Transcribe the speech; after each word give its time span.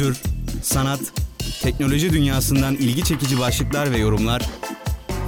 kültür, 0.00 0.22
sanat, 0.62 1.00
teknoloji 1.62 2.12
dünyasından 2.12 2.74
ilgi 2.74 3.04
çekici 3.04 3.38
başlıklar 3.38 3.92
ve 3.92 3.98
yorumlar 3.98 4.42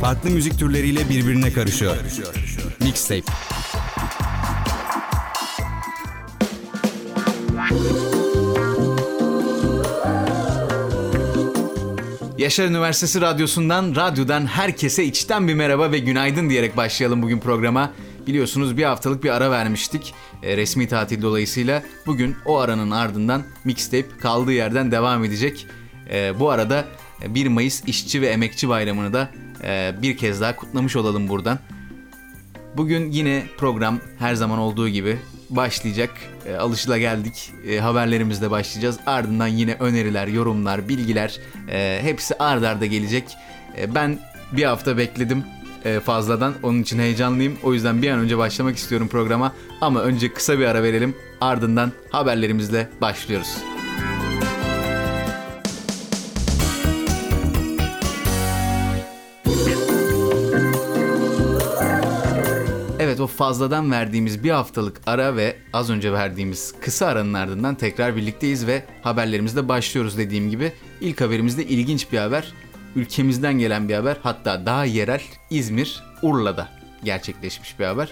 farklı 0.01 0.31
müzik 0.31 0.59
türleriyle 0.59 1.09
birbirine 1.09 1.53
karışıyor. 1.53 1.97
Mixtape. 2.81 3.23
Yaşar 12.39 12.69
Üniversitesi 12.69 13.21
Radyosu'ndan, 13.21 13.97
radyodan 13.97 14.47
herkese 14.47 15.05
içten 15.05 15.49
bir 15.49 15.55
merhaba 15.55 15.93
ve 15.93 15.99
günaydın 15.99 16.51
diyerek 16.51 16.77
başlayalım 16.77 17.23
bugün 17.23 17.39
programa. 17.39 17.93
Biliyorsunuz 18.27 18.77
bir 18.77 18.85
haftalık 18.85 19.25
bir 19.25 19.31
ara 19.31 19.51
vermiştik 19.51 20.15
e, 20.43 20.57
resmi 20.57 20.89
tatil 20.89 21.23
dolayısıyla. 21.23 21.83
Bugün 22.07 22.37
o 22.47 22.59
aranın 22.59 22.91
ardından 22.91 23.43
mixtape 23.65 24.19
kaldığı 24.21 24.53
yerden 24.53 24.93
devam 24.93 25.25
edecek. 25.25 25.67
E, 26.11 26.41
bu 26.41 26.51
arada 26.51 26.85
1 27.27 27.47
Mayıs 27.47 27.83
İşçi 27.87 28.23
ve 28.23 28.27
Emekçi 28.27 28.69
Bayramı'nı 28.69 29.13
da 29.13 29.31
e, 29.65 29.95
bir 30.03 30.17
kez 30.17 30.41
daha 30.41 30.57
kutlamış 30.57 30.97
olalım 30.97 31.29
buradan. 31.29 31.59
Bugün 32.77 33.11
yine 33.11 33.43
program 33.59 34.01
her 34.19 34.35
zaman 34.35 34.59
olduğu 34.59 34.89
gibi 34.89 35.19
başlayacak. 35.51 36.11
E, 36.47 36.55
alışıla 36.55 36.99
geldik. 36.99 37.53
E, 37.69 37.79
haberlerimizle 37.79 38.51
başlayacağız. 38.51 38.99
Ardından 39.07 39.47
yine 39.47 39.75
öneriler, 39.75 40.27
yorumlar, 40.27 40.89
bilgiler 40.89 41.41
e, 41.71 41.99
hepsi 42.03 42.35
ard 42.35 42.63
arda 42.63 42.87
gelecek. 42.87 43.25
E, 43.79 43.95
ben 43.95 44.19
bir 44.53 44.65
hafta 44.65 44.97
bekledim 44.97 45.45
e, 45.85 46.01
fazladan. 46.01 46.55
Onun 46.63 46.83
için 46.83 46.99
heyecanlıyım. 46.99 47.59
O 47.63 47.75
yüzden 47.75 48.03
bir 48.03 48.11
an 48.11 48.19
önce 48.19 48.39
başlamak 48.39 48.77
istiyorum 48.77 49.09
programa. 49.09 49.53
Ama 49.81 50.03
önce 50.03 50.33
kısa 50.33 50.59
bir 50.59 50.65
ara 50.65 50.83
verelim. 50.83 51.15
Ardından 51.41 51.93
haberlerimizle 52.11 52.89
başlıyoruz. 53.01 53.57
Evet 63.13 63.21
o 63.21 63.27
fazladan 63.27 63.91
verdiğimiz 63.91 64.45
bir 64.45 64.51
haftalık 64.51 65.01
ara 65.07 65.37
ve 65.37 65.57
az 65.73 65.91
önce 65.91 66.13
verdiğimiz 66.13 66.75
kısa 66.81 67.07
aranın 67.07 67.35
ardından 67.35 67.75
tekrar 67.75 68.17
birlikteyiz 68.17 68.67
ve 68.67 68.85
haberlerimizle 69.03 69.69
başlıyoruz 69.69 70.19
dediğim 70.19 70.51
gibi. 70.51 70.73
ilk 71.01 71.21
haberimizde 71.21 71.65
ilginç 71.65 72.13
bir 72.13 72.19
haber. 72.19 72.53
Ülkemizden 72.97 73.59
gelen 73.59 73.89
bir 73.89 73.95
haber 73.95 74.17
hatta 74.23 74.67
daha 74.67 74.85
yerel 74.85 75.23
İzmir 75.51 76.03
Urla'da 76.23 76.69
gerçekleşmiş 77.05 77.79
bir 77.79 77.85
haber. 77.85 78.09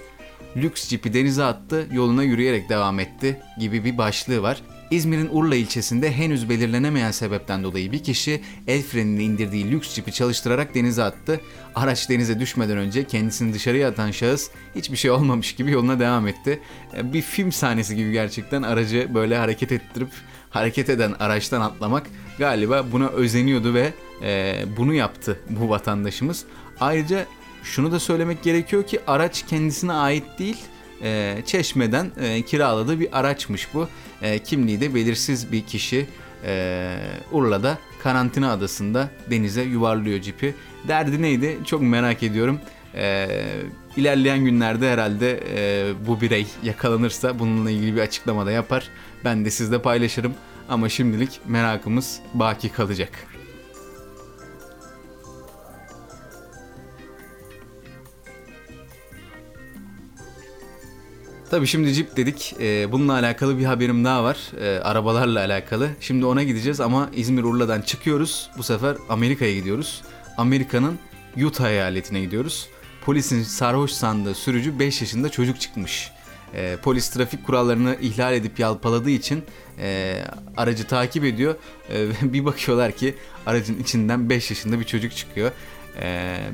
Lüks 0.56 0.88
cipi 0.88 1.14
denize 1.14 1.44
attı, 1.44 1.86
yoluna 1.92 2.22
yürüyerek 2.22 2.68
devam 2.68 3.00
etti 3.00 3.40
gibi 3.58 3.84
bir 3.84 3.98
başlığı 3.98 4.42
var. 4.42 4.62
İzmir'in 4.90 5.28
Urla 5.32 5.56
ilçesinde 5.56 6.12
henüz 6.12 6.48
belirlenemeyen 6.48 7.10
sebepten 7.10 7.64
dolayı 7.64 7.92
bir 7.92 8.02
kişi 8.02 8.40
el 8.66 8.82
frenini 8.82 9.22
indirdiği 9.22 9.70
lüks 9.70 9.94
cipi 9.94 10.12
çalıştırarak 10.12 10.74
denize 10.74 11.02
attı. 11.02 11.40
Araç 11.74 12.10
denize 12.10 12.40
düşmeden 12.40 12.78
önce 12.78 13.04
kendisini 13.04 13.54
dışarıya 13.54 13.88
atan 13.88 14.10
şahıs 14.10 14.50
hiçbir 14.74 14.96
şey 14.96 15.10
olmamış 15.10 15.54
gibi 15.54 15.70
yoluna 15.70 16.00
devam 16.00 16.28
etti. 16.28 16.60
E, 16.96 17.12
bir 17.12 17.22
film 17.22 17.52
sahnesi 17.52 17.96
gibi 17.96 18.12
gerçekten 18.12 18.62
aracı 18.62 19.08
böyle 19.14 19.36
hareket 19.36 19.72
ettirip 19.72 20.08
hareket 20.50 20.90
eden 20.90 21.14
araçtan 21.20 21.60
atlamak 21.60 22.06
galiba 22.38 22.86
buna 22.92 23.08
özeniyordu 23.08 23.74
ve 23.74 23.92
e, 24.22 24.62
bunu 24.76 24.94
yaptı 24.94 25.40
bu 25.50 25.68
vatandaşımız. 25.68 26.44
Ayrıca 26.80 27.26
şunu 27.62 27.92
da 27.92 28.00
söylemek 28.00 28.42
gerekiyor 28.42 28.86
ki 28.86 29.00
araç 29.06 29.46
kendisine 29.46 29.92
ait 29.92 30.24
değil 30.38 30.56
e, 31.02 31.36
Çeşme'den 31.46 32.10
e, 32.20 32.42
kiraladığı 32.42 33.00
bir 33.00 33.18
araçmış 33.18 33.74
bu. 33.74 33.88
E, 34.22 34.38
kimliği 34.38 34.80
de 34.80 34.94
belirsiz 34.94 35.52
bir 35.52 35.62
kişi 35.62 36.06
e, 36.44 36.96
Urla'da 37.32 37.78
karantina 38.02 38.52
adasında 38.52 39.10
denize 39.30 39.62
yuvarlıyor 39.62 40.20
cipi. 40.20 40.54
Derdi 40.88 41.22
neydi 41.22 41.58
çok 41.64 41.82
merak 41.82 42.22
ediyorum. 42.22 42.60
E, 42.94 43.28
ilerleyen 43.96 44.44
günlerde 44.44 44.92
herhalde 44.92 45.40
e, 45.56 45.92
bu 46.06 46.20
birey 46.20 46.46
yakalanırsa 46.62 47.38
bununla 47.38 47.70
ilgili 47.70 47.96
bir 47.96 48.00
açıklama 48.00 48.46
da 48.46 48.50
yapar. 48.50 48.88
Ben 49.24 49.44
de 49.44 49.50
sizle 49.50 49.82
paylaşırım 49.82 50.34
ama 50.68 50.88
şimdilik 50.88 51.40
merakımız 51.46 52.20
baki 52.34 52.68
kalacak. 52.68 53.29
Tabii 61.50 61.66
şimdi 61.66 61.88
Jeep 61.88 62.16
dedik. 62.16 62.54
Ee, 62.60 62.92
bununla 62.92 63.12
alakalı 63.12 63.58
bir 63.58 63.64
haberim 63.64 64.04
daha 64.04 64.24
var. 64.24 64.38
Ee, 64.60 64.80
arabalarla 64.80 65.38
alakalı. 65.38 65.90
Şimdi 66.00 66.24
ona 66.24 66.42
gideceğiz 66.42 66.80
ama 66.80 67.10
İzmir 67.14 67.42
Urla'dan 67.42 67.80
çıkıyoruz. 67.80 68.50
Bu 68.58 68.62
sefer 68.62 68.96
Amerika'ya 69.08 69.54
gidiyoruz. 69.54 70.02
Amerika'nın 70.36 70.98
Utah 71.46 71.68
eyaletine 71.68 72.20
gidiyoruz. 72.20 72.68
Polisin 73.04 73.42
sarhoş 73.42 73.90
sandığı 73.90 74.34
sürücü 74.34 74.78
5 74.78 75.00
yaşında 75.00 75.28
çocuk 75.28 75.60
çıkmış. 75.60 76.10
Ee, 76.54 76.76
polis 76.82 77.10
trafik 77.10 77.46
kurallarını 77.46 77.96
ihlal 78.00 78.34
edip 78.34 78.58
yalpaladığı 78.58 79.10
için 79.10 79.42
e, 79.78 80.16
aracı 80.56 80.86
takip 80.86 81.24
ediyor. 81.24 81.54
E, 81.92 82.08
bir 82.32 82.44
bakıyorlar 82.44 82.92
ki 82.92 83.14
aracın 83.46 83.80
içinden 83.80 84.30
5 84.30 84.50
yaşında 84.50 84.80
bir 84.80 84.84
çocuk 84.84 85.16
çıkıyor. 85.16 85.50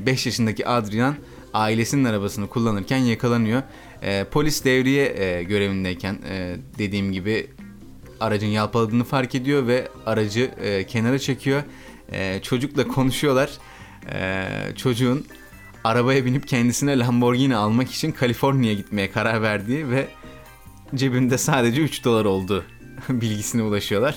5 0.06 0.26
yaşındaki 0.26 0.68
Adrian 0.68 1.16
ailesinin 1.56 2.04
arabasını 2.04 2.46
kullanırken 2.46 2.98
yakalanıyor. 2.98 3.62
E, 4.02 4.24
polis 4.24 4.64
devriye 4.64 5.14
e, 5.16 5.42
görevindeyken 5.42 6.18
e, 6.28 6.56
dediğim 6.78 7.12
gibi 7.12 7.50
aracın 8.20 8.46
yalpaladığını 8.46 9.04
fark 9.04 9.34
ediyor 9.34 9.66
ve 9.66 9.88
aracı 10.06 10.50
e, 10.62 10.86
kenara 10.86 11.18
çekiyor. 11.18 11.62
E, 12.12 12.40
çocukla 12.42 12.88
konuşuyorlar. 12.88 13.50
E, 14.12 14.48
çocuğun 14.76 15.26
arabaya 15.84 16.24
binip 16.24 16.48
kendisine 16.48 16.98
Lamborghini 16.98 17.56
almak 17.56 17.90
için 17.90 18.12
Kaliforniya 18.12 18.72
gitmeye 18.72 19.10
karar 19.10 19.42
verdiği 19.42 19.90
ve 19.90 20.08
cebinde 20.94 21.38
sadece 21.38 21.82
3 21.82 22.04
dolar 22.04 22.24
olduğu 22.24 22.64
bilgisine 23.08 23.62
ulaşıyorlar. 23.62 24.16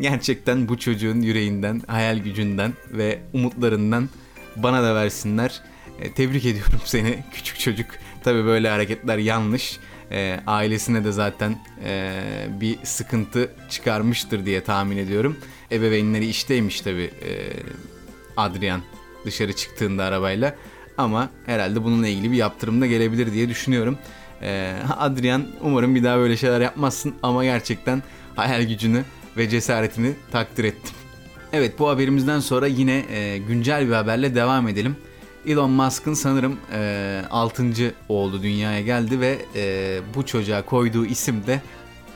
Gerçekten 0.00 0.68
bu 0.68 0.78
çocuğun 0.78 1.20
yüreğinden, 1.20 1.82
hayal 1.86 2.18
gücünden 2.18 2.72
ve 2.90 3.18
umutlarından 3.32 4.08
bana 4.56 4.82
da 4.82 4.94
versinler. 4.94 5.62
E, 6.00 6.12
tebrik 6.12 6.44
ediyorum 6.44 6.80
seni 6.84 7.18
küçük 7.32 7.58
çocuk. 7.58 7.86
Tabii 8.24 8.44
böyle 8.44 8.68
hareketler 8.68 9.18
yanlış. 9.18 9.78
E, 10.12 10.40
ailesine 10.46 11.04
de 11.04 11.12
zaten 11.12 11.58
e, 11.84 12.12
bir 12.60 12.78
sıkıntı 12.82 13.50
çıkarmıştır 13.70 14.46
diye 14.46 14.64
tahmin 14.64 14.96
ediyorum. 14.96 15.36
Ebeveynleri 15.72 16.26
işteymiş 16.26 16.80
tabii 16.80 17.10
e, 17.24 17.30
Adrian 18.36 18.80
dışarı 19.24 19.52
çıktığında 19.52 20.04
arabayla. 20.04 20.54
Ama 20.98 21.30
herhalde 21.46 21.84
bununla 21.84 22.08
ilgili 22.08 22.32
bir 22.32 22.36
yaptırım 22.36 22.80
da 22.80 22.86
gelebilir 22.86 23.32
diye 23.32 23.48
düşünüyorum. 23.48 23.98
E, 24.42 24.76
Adrian 24.98 25.46
umarım 25.60 25.94
bir 25.94 26.04
daha 26.04 26.18
böyle 26.18 26.36
şeyler 26.36 26.60
yapmazsın 26.60 27.14
ama 27.22 27.44
gerçekten 27.44 28.02
hayal 28.36 28.62
gücünü 28.62 29.04
ve 29.36 29.48
cesaretini 29.48 30.12
takdir 30.32 30.64
ettim. 30.64 30.94
Evet 31.52 31.78
bu 31.78 31.88
haberimizden 31.88 32.40
sonra 32.40 32.66
yine 32.66 33.04
e, 33.12 33.38
güncel 33.38 33.88
bir 33.88 33.92
haberle 33.92 34.34
devam 34.34 34.68
edelim. 34.68 34.96
Elon 35.46 35.70
Musk'ın 35.70 36.14
sanırım 36.14 36.58
e, 36.72 37.22
6. 37.30 37.94
oğlu 38.08 38.42
dünyaya 38.42 38.80
geldi 38.80 39.20
ve 39.20 39.38
e, 39.54 40.00
bu 40.14 40.26
çocuğa 40.26 40.62
koyduğu 40.62 41.06
isim 41.06 41.46
de 41.46 41.60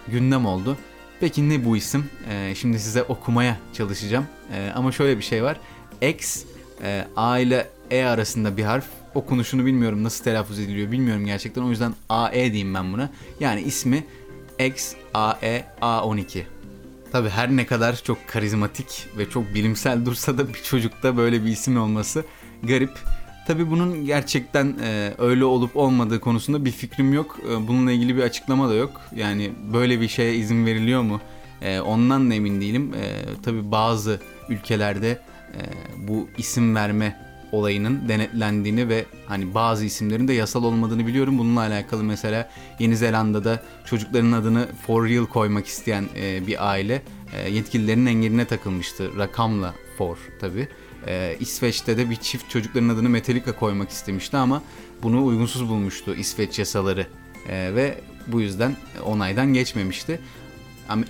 gündem 0.09 0.47
oldu. 0.47 0.77
Peki 1.21 1.49
ne 1.49 1.65
bu 1.65 1.77
isim? 1.77 2.11
E, 2.31 2.55
şimdi 2.55 2.79
size 2.79 3.03
okumaya 3.03 3.59
çalışacağım. 3.73 4.27
E, 4.53 4.73
ama 4.75 4.93
şöyle 4.93 5.19
bir 5.19 5.23
şey 5.23 5.43
var. 5.43 5.61
X, 6.03 6.45
e, 6.83 7.07
A 7.17 7.39
ile 7.39 7.69
E 7.91 8.05
arasında 8.05 8.57
bir 8.57 8.65
harf. 8.65 8.85
Okunuşunu 9.15 9.67
bilmiyorum 9.67 10.05
nasıl 10.05 10.25
telaffuz 10.25 10.59
ediliyor 10.59 10.93
bilmiyorum 10.93 11.27
gerçekten. 11.27 11.63
O 11.63 11.71
yüzden 11.71 11.95
AE 12.09 12.53
diyeyim 12.53 12.75
ben 12.75 12.93
buna. 12.93 13.11
Yani 13.41 13.61
ismi 13.63 14.05
X, 14.59 14.95
AE, 15.15 15.65
A12. 15.83 16.43
Tabi 17.13 17.29
her 17.29 17.51
ne 17.51 17.67
kadar 17.67 17.97
çok 17.97 18.29
karizmatik 18.29 19.07
ve 19.19 19.31
çok 19.31 19.55
bilimsel 19.55 20.05
dursa 20.07 20.39
da 20.39 20.49
bir 20.49 20.63
çocukta 20.63 21.17
böyle 21.17 21.45
bir 21.45 21.51
isim 21.51 21.81
olması 21.81 22.25
garip. 22.63 22.91
Tabii 23.47 23.71
bunun 23.71 24.05
gerçekten 24.05 24.77
e, 24.83 25.13
öyle 25.19 25.45
olup 25.45 25.77
olmadığı 25.77 26.21
konusunda 26.21 26.65
bir 26.65 26.71
fikrim 26.71 27.13
yok. 27.13 27.39
E, 27.51 27.69
bununla 27.69 27.93
ilgili 27.93 28.17
bir 28.17 28.23
açıklama 28.23 28.69
da 28.69 28.75
yok. 28.75 29.01
Yani 29.17 29.53
böyle 29.73 30.01
bir 30.01 30.09
şeye 30.09 30.35
izin 30.35 30.67
veriliyor 30.67 31.03
mu? 31.03 31.21
E, 31.63 31.81
ondan 31.81 32.31
da 32.31 32.35
emin 32.35 32.61
değilim. 32.61 32.95
E, 32.95 33.25
tabii 33.43 33.71
bazı 33.71 34.21
ülkelerde 34.49 35.19
e, 35.55 35.61
bu 36.09 36.29
isim 36.39 36.75
verme 36.75 37.25
olayının 37.53 38.09
denetlendiğini 38.09 38.89
ve 38.89 39.05
hani 39.27 39.55
bazı 39.55 39.85
isimlerin 39.85 40.29
de 40.29 40.33
yasal 40.33 40.65
olmadığını 40.65 41.07
biliyorum. 41.07 41.39
Bununla 41.39 41.61
alakalı 41.61 42.05
mesela 42.05 42.51
Yeni 42.79 42.97
Zelanda'da 42.97 43.63
çocukların 43.85 44.33
adını 44.33 44.69
For 44.87 45.09
Real 45.09 45.27
koymak 45.27 45.67
isteyen 45.67 46.05
e, 46.17 46.47
bir 46.47 46.71
aile 46.71 47.03
e, 47.37 47.51
yetkililerin 47.51 48.07
engeline 48.07 48.45
takılmıştı. 48.45 49.19
Rakamla 49.19 49.75
For 49.99 50.19
tabii. 50.41 50.69
Ee, 51.07 51.37
İsveç'te 51.41 51.97
de 51.97 52.11
bir 52.11 52.17
çift 52.17 52.51
çocukların 52.51 52.89
adını 52.89 53.09
Metallica 53.09 53.57
koymak 53.57 53.91
istemişti 53.91 54.37
ama 54.37 54.63
bunu 55.03 55.27
uygunsuz 55.27 55.69
bulmuştu 55.69 56.15
İsveç 56.15 56.59
yasaları 56.59 57.07
ee, 57.49 57.71
ve 57.75 58.01
bu 58.27 58.41
yüzden 58.41 58.77
onaydan 59.05 59.55
geçmemişti. 59.55 60.21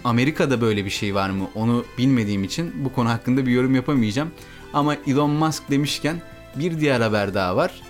Amerika'da 0.04 0.60
böyle 0.60 0.84
bir 0.84 0.90
şey 0.90 1.14
var 1.14 1.30
mı 1.30 1.48
onu 1.54 1.84
bilmediğim 1.98 2.44
için 2.44 2.84
bu 2.84 2.92
konu 2.92 3.08
hakkında 3.08 3.46
bir 3.46 3.52
yorum 3.52 3.74
yapamayacağım. 3.74 4.30
Ama 4.72 4.96
Elon 5.06 5.30
Musk 5.30 5.70
demişken 5.70 6.22
bir 6.56 6.80
diğer 6.80 7.00
haber 7.00 7.34
daha 7.34 7.56
var. 7.56 7.82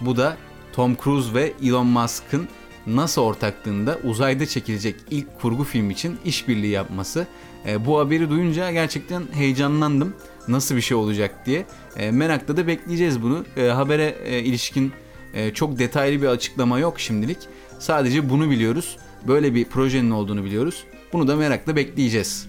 Bu 0.00 0.16
da 0.16 0.36
Tom 0.72 0.96
Cruise 1.04 1.34
ve 1.34 1.52
Elon 1.62 1.86
Musk'ın 1.86 2.48
NASA 2.86 3.20
ortaklığında 3.20 3.98
uzayda 4.04 4.46
çekilecek 4.46 4.96
ilk 5.10 5.40
kurgu 5.40 5.64
film 5.64 5.90
için 5.90 6.18
işbirliği 6.24 6.70
yapması. 6.70 7.26
E, 7.66 7.86
bu 7.86 7.98
haberi 7.98 8.30
duyunca 8.30 8.70
gerçekten 8.70 9.22
heyecanlandım. 9.32 10.14
Nasıl 10.48 10.76
bir 10.76 10.80
şey 10.80 10.96
olacak 10.96 11.46
diye. 11.46 11.66
E, 11.96 12.10
merakla 12.10 12.56
da 12.56 12.66
bekleyeceğiz 12.66 13.22
bunu. 13.22 13.44
E, 13.56 13.62
habere 13.62 14.16
e, 14.24 14.38
ilişkin 14.40 14.92
e, 15.34 15.54
çok 15.54 15.78
detaylı 15.78 16.22
bir 16.22 16.26
açıklama 16.26 16.78
yok 16.78 17.00
şimdilik. 17.00 17.38
Sadece 17.78 18.30
bunu 18.30 18.50
biliyoruz. 18.50 18.96
Böyle 19.28 19.54
bir 19.54 19.64
projenin 19.64 20.10
olduğunu 20.10 20.44
biliyoruz. 20.44 20.84
Bunu 21.12 21.28
da 21.28 21.36
merakla 21.36 21.76
bekleyeceğiz. 21.76 22.46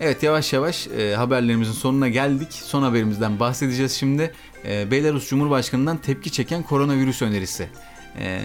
Evet 0.00 0.22
yavaş 0.22 0.52
yavaş 0.52 0.88
e, 0.88 1.14
haberlerimizin 1.14 1.72
sonuna 1.72 2.08
geldik. 2.08 2.52
Son 2.52 2.82
haberimizden 2.82 3.40
bahsedeceğiz 3.40 3.92
şimdi. 3.92 4.32
E, 4.64 4.90
Belarus 4.90 5.28
Cumhurbaşkanı'ndan 5.28 5.96
tepki 5.96 6.32
çeken 6.32 6.62
koronavirüs 6.62 7.22
önerisi. 7.22 7.68
E, 8.18 8.40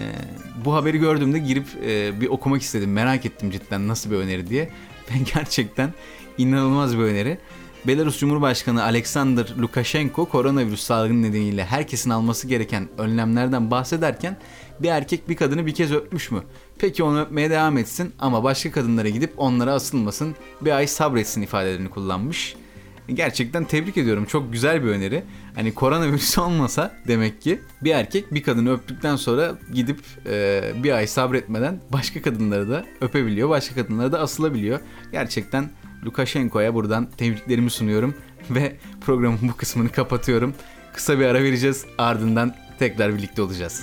bu 0.64 0.74
haberi 0.74 0.98
gördüğümde 0.98 1.38
girip 1.38 1.66
e, 1.86 2.20
bir 2.20 2.28
okumak 2.28 2.62
istedim. 2.62 2.92
Merak 2.92 3.26
ettim 3.26 3.50
cidden 3.50 3.88
nasıl 3.88 4.10
bir 4.10 4.16
öneri 4.16 4.46
diye. 4.46 4.70
Ben 5.14 5.24
gerçekten 5.34 5.92
inanılmaz 6.38 6.98
bir 6.98 7.02
öneri. 7.02 7.38
Belarus 7.86 8.18
Cumhurbaşkanı 8.18 8.82
Alexander 8.82 9.46
Lukashenko 9.60 10.24
koronavirüs 10.24 10.80
salgını 10.80 11.22
nedeniyle 11.22 11.64
herkesin 11.64 12.10
alması 12.10 12.48
gereken 12.48 12.88
önlemlerden 12.98 13.70
bahsederken 13.70 14.36
bir 14.80 14.88
erkek 14.88 15.28
bir 15.28 15.36
kadını 15.36 15.66
bir 15.66 15.74
kez 15.74 15.92
öpmüş 15.92 16.30
mü? 16.30 16.42
Peki 16.78 17.02
onu 17.02 17.20
öpmeye 17.20 17.50
devam 17.50 17.78
etsin 17.78 18.12
ama 18.18 18.44
başka 18.44 18.70
kadınlara 18.70 19.08
gidip 19.08 19.32
onlara 19.36 19.72
asılmasın, 19.72 20.34
bir 20.60 20.70
ay 20.70 20.86
sabretsin 20.86 21.42
ifadelerini 21.42 21.90
kullanmış. 21.90 22.56
Gerçekten 23.14 23.64
tebrik 23.64 23.96
ediyorum. 23.96 24.24
Çok 24.24 24.52
güzel 24.52 24.84
bir 24.84 24.88
öneri. 24.88 25.24
Hani 25.54 25.74
koronavirüs 25.74 26.38
olmasa 26.38 26.96
demek 27.08 27.42
ki 27.42 27.60
bir 27.84 27.90
erkek 27.90 28.34
bir 28.34 28.42
kadını 28.42 28.72
öptükten 28.72 29.16
sonra 29.16 29.58
gidip 29.72 30.00
e, 30.26 30.62
bir 30.82 30.92
ay 30.92 31.06
sabretmeden 31.06 31.80
başka 31.92 32.22
kadınları 32.22 32.70
da 32.70 32.84
öpebiliyor. 33.00 33.48
Başka 33.48 33.74
kadınlara 33.74 34.12
da 34.12 34.20
asılabiliyor. 34.20 34.80
Gerçekten 35.12 35.70
Lukashenko'ya 36.04 36.74
buradan 36.74 37.08
tebriklerimi 37.16 37.70
sunuyorum 37.70 38.14
ve 38.50 38.76
programın 39.00 39.38
bu 39.42 39.56
kısmını 39.56 39.88
kapatıyorum. 39.88 40.54
Kısa 40.94 41.18
bir 41.18 41.24
ara 41.24 41.42
vereceğiz 41.42 41.84
ardından 41.98 42.54
tekrar 42.78 43.14
birlikte 43.14 43.42
olacağız. 43.42 43.82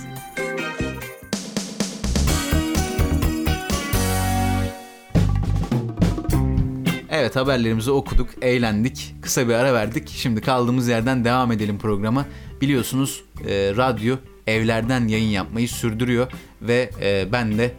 Evet 7.16 7.36
haberlerimizi 7.36 7.90
okuduk, 7.90 8.28
eğlendik, 8.42 9.14
kısa 9.22 9.48
bir 9.48 9.54
ara 9.54 9.74
verdik. 9.74 10.08
Şimdi 10.08 10.40
kaldığımız 10.40 10.88
yerden 10.88 11.24
devam 11.24 11.52
edelim 11.52 11.78
programa. 11.78 12.26
Biliyorsunuz 12.60 13.24
e, 13.48 13.72
radyo 13.76 14.16
evlerden 14.46 15.08
yayın 15.08 15.28
yapmayı 15.28 15.68
sürdürüyor 15.68 16.32
ve 16.62 16.90
e, 17.02 17.32
ben 17.32 17.58
de 17.58 17.72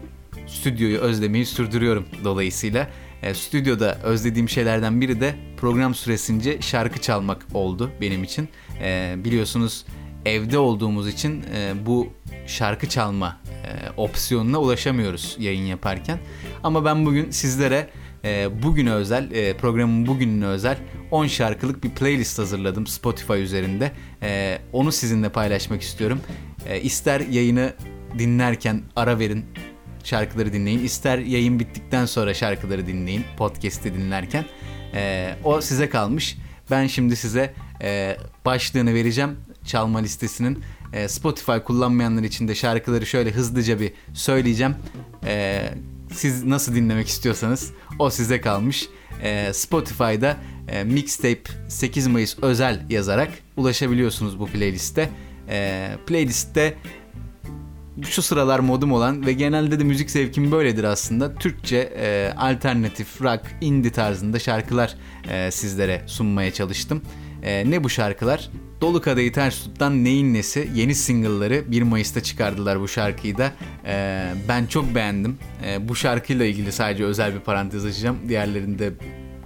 stüdyoyu 0.47 0.97
özlemeyi 0.97 1.45
sürdürüyorum 1.45 2.05
dolayısıyla. 2.23 2.89
E, 3.23 3.33
stüdyoda 3.33 3.97
özlediğim 4.03 4.49
şeylerden 4.49 5.01
biri 5.01 5.21
de 5.21 5.35
program 5.57 5.95
süresince 5.95 6.61
şarkı 6.61 7.01
çalmak 7.01 7.45
oldu 7.53 7.91
benim 8.01 8.23
için. 8.23 8.49
E, 8.81 9.15
biliyorsunuz 9.17 9.85
evde 10.25 10.57
olduğumuz 10.57 11.07
için 11.07 11.43
e, 11.55 11.73
bu 11.85 12.07
şarkı 12.47 12.89
çalma 12.89 13.37
e, 13.47 13.89
opsiyonuna 13.97 14.59
ulaşamıyoruz 14.59 15.35
yayın 15.39 15.65
yaparken. 15.65 16.19
Ama 16.63 16.85
ben 16.85 17.05
bugün 17.05 17.31
sizlere 17.31 17.89
e, 18.25 18.63
bugüne 18.63 18.91
özel, 18.91 19.31
e, 19.31 19.57
programın 19.57 20.07
bugününe 20.07 20.45
özel 20.45 20.77
10 21.11 21.27
şarkılık 21.27 21.83
bir 21.83 21.89
playlist 21.89 22.39
hazırladım 22.39 22.87
Spotify 22.87 23.33
üzerinde. 23.33 23.91
E, 24.21 24.59
onu 24.73 24.91
sizinle 24.91 25.29
paylaşmak 25.29 25.81
istiyorum. 25.81 26.21
E, 26.67 26.81
ister 26.81 27.19
yayını 27.19 27.73
dinlerken 28.19 28.81
ara 28.95 29.19
verin, 29.19 29.45
şarkıları 30.03 30.53
dinleyin. 30.53 30.83
İster 30.83 31.17
yayın 31.17 31.59
bittikten 31.59 32.05
sonra 32.05 32.33
şarkıları 32.33 32.87
dinleyin 32.87 33.23
podcast'i 33.37 33.93
dinlerken. 33.93 34.45
E, 34.93 35.35
o 35.43 35.61
size 35.61 35.89
kalmış. 35.89 36.37
Ben 36.71 36.87
şimdi 36.87 37.15
size 37.15 37.53
e, 37.81 38.17
başlığını 38.45 38.93
vereceğim 38.93 39.37
çalma 39.65 39.99
listesinin. 39.99 40.63
Spotify 41.07 41.57
kullanmayanlar 41.65 42.23
için 42.23 42.47
de 42.47 42.55
şarkıları 42.55 43.05
şöyle 43.05 43.31
hızlıca 43.31 43.79
bir 43.79 43.93
söyleyeceğim. 44.13 44.75
E, 45.25 45.61
siz 46.11 46.43
nasıl 46.43 46.75
dinlemek 46.75 47.07
istiyorsanız 47.07 47.71
o 47.99 48.09
size 48.09 48.41
kalmış. 48.41 48.89
E, 49.21 49.53
Spotify'da 49.53 50.37
e, 50.67 50.83
Mixtape 50.83 51.43
8 51.67 52.07
Mayıs 52.07 52.37
özel 52.41 52.85
yazarak 52.89 53.29
ulaşabiliyorsunuz 53.57 54.39
bu 54.39 54.45
playliste. 54.45 55.09
E, 55.49 55.89
playlistte 56.07 56.73
şu 58.03 58.21
sıralar 58.21 58.59
modum 58.59 58.91
olan 58.91 59.25
ve 59.25 59.33
genelde 59.33 59.79
de 59.79 59.83
müzik 59.83 60.11
zevkim 60.11 60.51
böyledir 60.51 60.83
aslında. 60.83 61.35
Türkçe, 61.35 61.77
e, 61.77 62.33
alternatif, 62.37 63.21
rock, 63.21 63.41
indie 63.61 63.91
tarzında 63.91 64.39
şarkılar 64.39 64.95
e, 65.29 65.51
sizlere 65.51 66.01
sunmaya 66.05 66.53
çalıştım. 66.53 67.01
E, 67.43 67.71
ne 67.71 67.83
bu 67.83 67.89
şarkılar? 67.89 68.49
Dolu 68.81 69.01
Kadehi 69.01 69.31
Ters 69.31 69.63
Tut'tan 69.63 70.03
Neyin 70.03 70.33
Nesi 70.33 70.69
yeni 70.75 70.95
single'ları 70.95 71.71
1 71.71 71.81
Mayıs'ta 71.81 72.23
çıkardılar 72.23 72.79
bu 72.79 72.87
şarkıyı 72.87 73.37
da. 73.37 73.51
E, 73.85 74.25
ben 74.49 74.65
çok 74.65 74.95
beğendim. 74.95 75.37
E, 75.65 75.89
bu 75.89 75.95
şarkıyla 75.95 76.45
ilgili 76.45 76.71
sadece 76.71 77.05
özel 77.05 77.35
bir 77.35 77.39
parantez 77.39 77.85
açacağım. 77.85 78.17
Diğerlerinde 78.29 78.93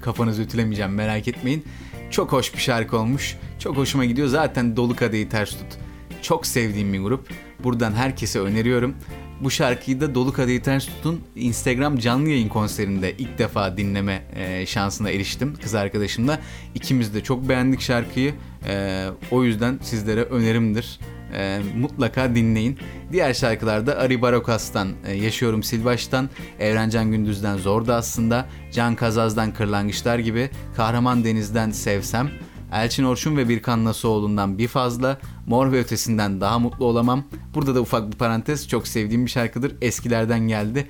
kafanızı 0.01 0.41
ütülemeyeceğim 0.41 0.93
merak 0.93 1.27
etmeyin. 1.27 1.65
Çok 2.11 2.31
hoş 2.31 2.53
bir 2.53 2.59
şarkı 2.59 2.97
olmuş. 2.97 3.37
Çok 3.59 3.77
hoşuma 3.77 4.05
gidiyor. 4.05 4.27
Zaten 4.27 4.77
Dolu 4.77 4.95
Kadehi 4.95 5.29
Ters 5.29 5.49
Tut. 5.49 5.77
Çok 6.21 6.45
sevdiğim 6.47 6.93
bir 6.93 6.99
grup. 6.99 7.29
Buradan 7.63 7.91
herkese 7.91 8.39
öneriyorum. 8.39 8.95
Bu 9.41 9.51
şarkıyı 9.51 10.01
da 10.01 10.15
Dolu 10.15 10.33
Kadehi 10.33 10.61
Ters 10.61 10.85
Tut'un 10.85 11.21
Instagram 11.35 11.97
canlı 11.97 12.29
yayın 12.29 12.49
konserinde 12.49 13.13
ilk 13.17 13.37
defa 13.37 13.77
dinleme 13.77 14.23
e, 14.35 14.65
şansına 14.65 15.09
eriştim 15.09 15.55
kız 15.61 15.75
arkadaşımla. 15.75 16.39
İkimiz 16.75 17.13
de 17.13 17.23
çok 17.23 17.49
beğendik 17.49 17.81
şarkıyı. 17.81 18.33
E, 18.67 19.05
o 19.31 19.43
yüzden 19.43 19.79
sizlere 19.81 20.23
önerimdir. 20.23 20.99
E, 21.33 21.59
mutlaka 21.77 22.35
dinleyin. 22.35 22.77
Diğer 23.11 23.33
şarkılarda 23.33 23.97
Ari 23.97 24.21
Barokas'tan 24.21 24.89
e, 25.05 25.13
Yaşıyorum 25.13 25.63
Silvaç'tan, 25.63 26.29
Evrencan 26.59 27.11
Gündüz'den 27.11 27.57
Zordu 27.57 27.93
aslında, 27.93 28.45
Can 28.71 28.95
Kazaz'dan 28.95 29.53
Kırlangıçlar 29.53 30.19
gibi, 30.19 30.49
Kahraman 30.75 31.23
Deniz'den 31.23 31.71
Sevsem, 31.71 32.29
Elçin 32.73 33.03
Orçun 33.03 33.37
ve 33.37 33.49
Birkan 33.49 33.85
Nasuoğlu'ndan 33.85 34.57
bir 34.57 34.67
fazla, 34.67 35.17
Mor 35.47 35.71
ve 35.71 35.79
Ötesi'nden 35.79 36.41
daha 36.41 36.59
mutlu 36.59 36.85
olamam. 36.85 37.23
Burada 37.55 37.75
da 37.75 37.81
ufak 37.81 38.11
bir 38.11 38.17
parantez 38.17 38.67
çok 38.67 38.87
sevdiğim 38.87 39.25
bir 39.25 39.31
şarkıdır. 39.31 39.75
Eskilerden 39.81 40.39
geldi. 40.39 40.87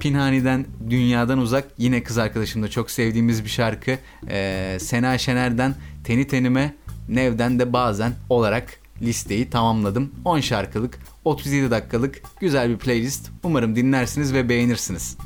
Pinhani'den 0.00 0.66
Dünyadan 0.90 1.38
Uzak 1.38 1.68
yine 1.78 2.02
kız 2.02 2.18
arkadaşımla 2.18 2.68
çok 2.68 2.90
sevdiğimiz 2.90 3.44
bir 3.44 3.50
şarkı. 3.50 3.98
Ee, 4.28 4.78
Sena 4.80 5.18
Şener'den 5.18 5.74
Teni 6.04 6.26
Tenime, 6.26 6.74
Nev'den 7.08 7.58
de 7.58 7.72
bazen 7.72 8.12
olarak 8.28 8.80
listeyi 9.02 9.50
tamamladım. 9.50 10.10
10 10.24 10.40
şarkılık, 10.40 10.98
37 11.24 11.70
dakikalık 11.70 12.22
güzel 12.40 12.70
bir 12.70 12.78
playlist. 12.78 13.30
Umarım 13.42 13.76
dinlersiniz 13.76 14.34
ve 14.34 14.48
beğenirsiniz. 14.48 15.16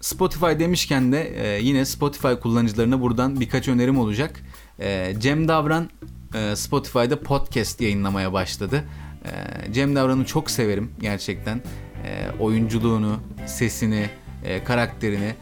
Spotify 0.00 0.46
demişken 0.58 1.12
de 1.12 1.28
e, 1.28 1.62
yine 1.62 1.84
Spotify 1.84 2.32
kullanıcılarına 2.42 3.00
buradan 3.00 3.40
birkaç 3.40 3.68
önerim 3.68 3.98
olacak. 3.98 4.42
E, 4.80 5.14
Cem 5.18 5.48
Davran 5.48 5.90
e, 6.34 6.56
Spotify'da 6.56 7.20
podcast 7.20 7.80
yayınlamaya 7.80 8.32
başladı. 8.32 8.84
E, 9.24 9.72
Cem 9.72 9.96
Davran'ı 9.96 10.24
çok 10.24 10.50
severim 10.50 10.90
gerçekten. 11.00 11.62
E, 12.06 12.40
oyunculuğunu, 12.40 13.20
sesini, 13.46 14.10
e, 14.44 14.64
karakterini 14.64 15.34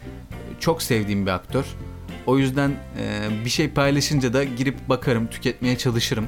çok 0.60 0.82
sevdiğim 0.82 1.26
bir 1.26 1.30
aktör. 1.30 1.64
O 2.26 2.38
yüzden 2.38 2.70
e, 2.70 3.28
bir 3.44 3.50
şey 3.50 3.70
paylaşınca 3.70 4.32
da 4.32 4.44
girip 4.44 4.88
bakarım, 4.88 5.26
tüketmeye 5.26 5.78
çalışırım. 5.78 6.26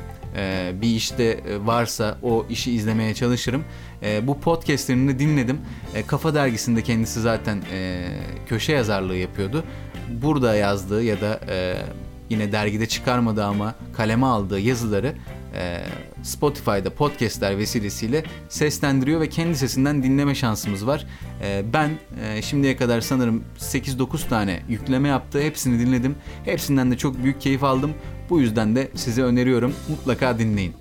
Bir 0.75 0.97
işte 0.97 1.25
e, 1.25 1.67
varsa 1.67 2.19
o 2.23 2.47
işi 2.51 2.73
izlemeye 2.73 3.15
çalışırım. 3.15 3.65
Bu 4.23 4.41
podcastlerini 4.41 5.19
dinledim. 5.19 5.61
Kafa 6.07 6.35
Dergisi'nde 6.35 6.83
kendisi 6.83 7.21
zaten 7.21 7.63
köşe 8.49 8.73
yazarlığı 8.73 9.17
yapıyordu. 9.17 9.65
Burada 10.11 10.55
yazdığı 10.55 11.03
ya 11.03 11.21
da 11.21 11.41
yine 12.35 12.53
dergide 12.53 12.87
çıkarmadığı 12.89 13.45
ama 13.45 13.75
kaleme 13.93 14.27
aldığı 14.27 14.61
yazıları 14.61 15.15
e, 15.55 15.85
Spotify'da 16.23 16.91
podcastler 16.95 17.59
vesilesiyle 17.59 18.25
seslendiriyor 18.49 19.21
ve 19.21 19.29
kendi 19.29 19.57
sesinden 19.57 20.03
dinleme 20.03 20.35
şansımız 20.35 20.87
var. 20.87 21.07
E, 21.43 21.65
ben 21.73 21.91
e, 22.23 22.43
şimdiye 22.43 22.77
kadar 22.77 23.01
sanırım 23.01 23.45
8-9 23.59 24.29
tane 24.29 24.63
yükleme 24.69 25.09
yaptı. 25.09 25.43
Hepsini 25.43 25.87
dinledim. 25.87 26.15
Hepsinden 26.45 26.91
de 26.91 26.99
çok 26.99 27.23
büyük 27.23 27.41
keyif 27.41 27.65
aldım. 27.65 27.95
Bu 28.31 28.41
yüzden 28.41 28.77
de 28.77 28.91
size 28.95 29.23
öneriyorum. 29.23 29.75
Mutlaka 29.89 30.39
dinleyin. 30.39 30.75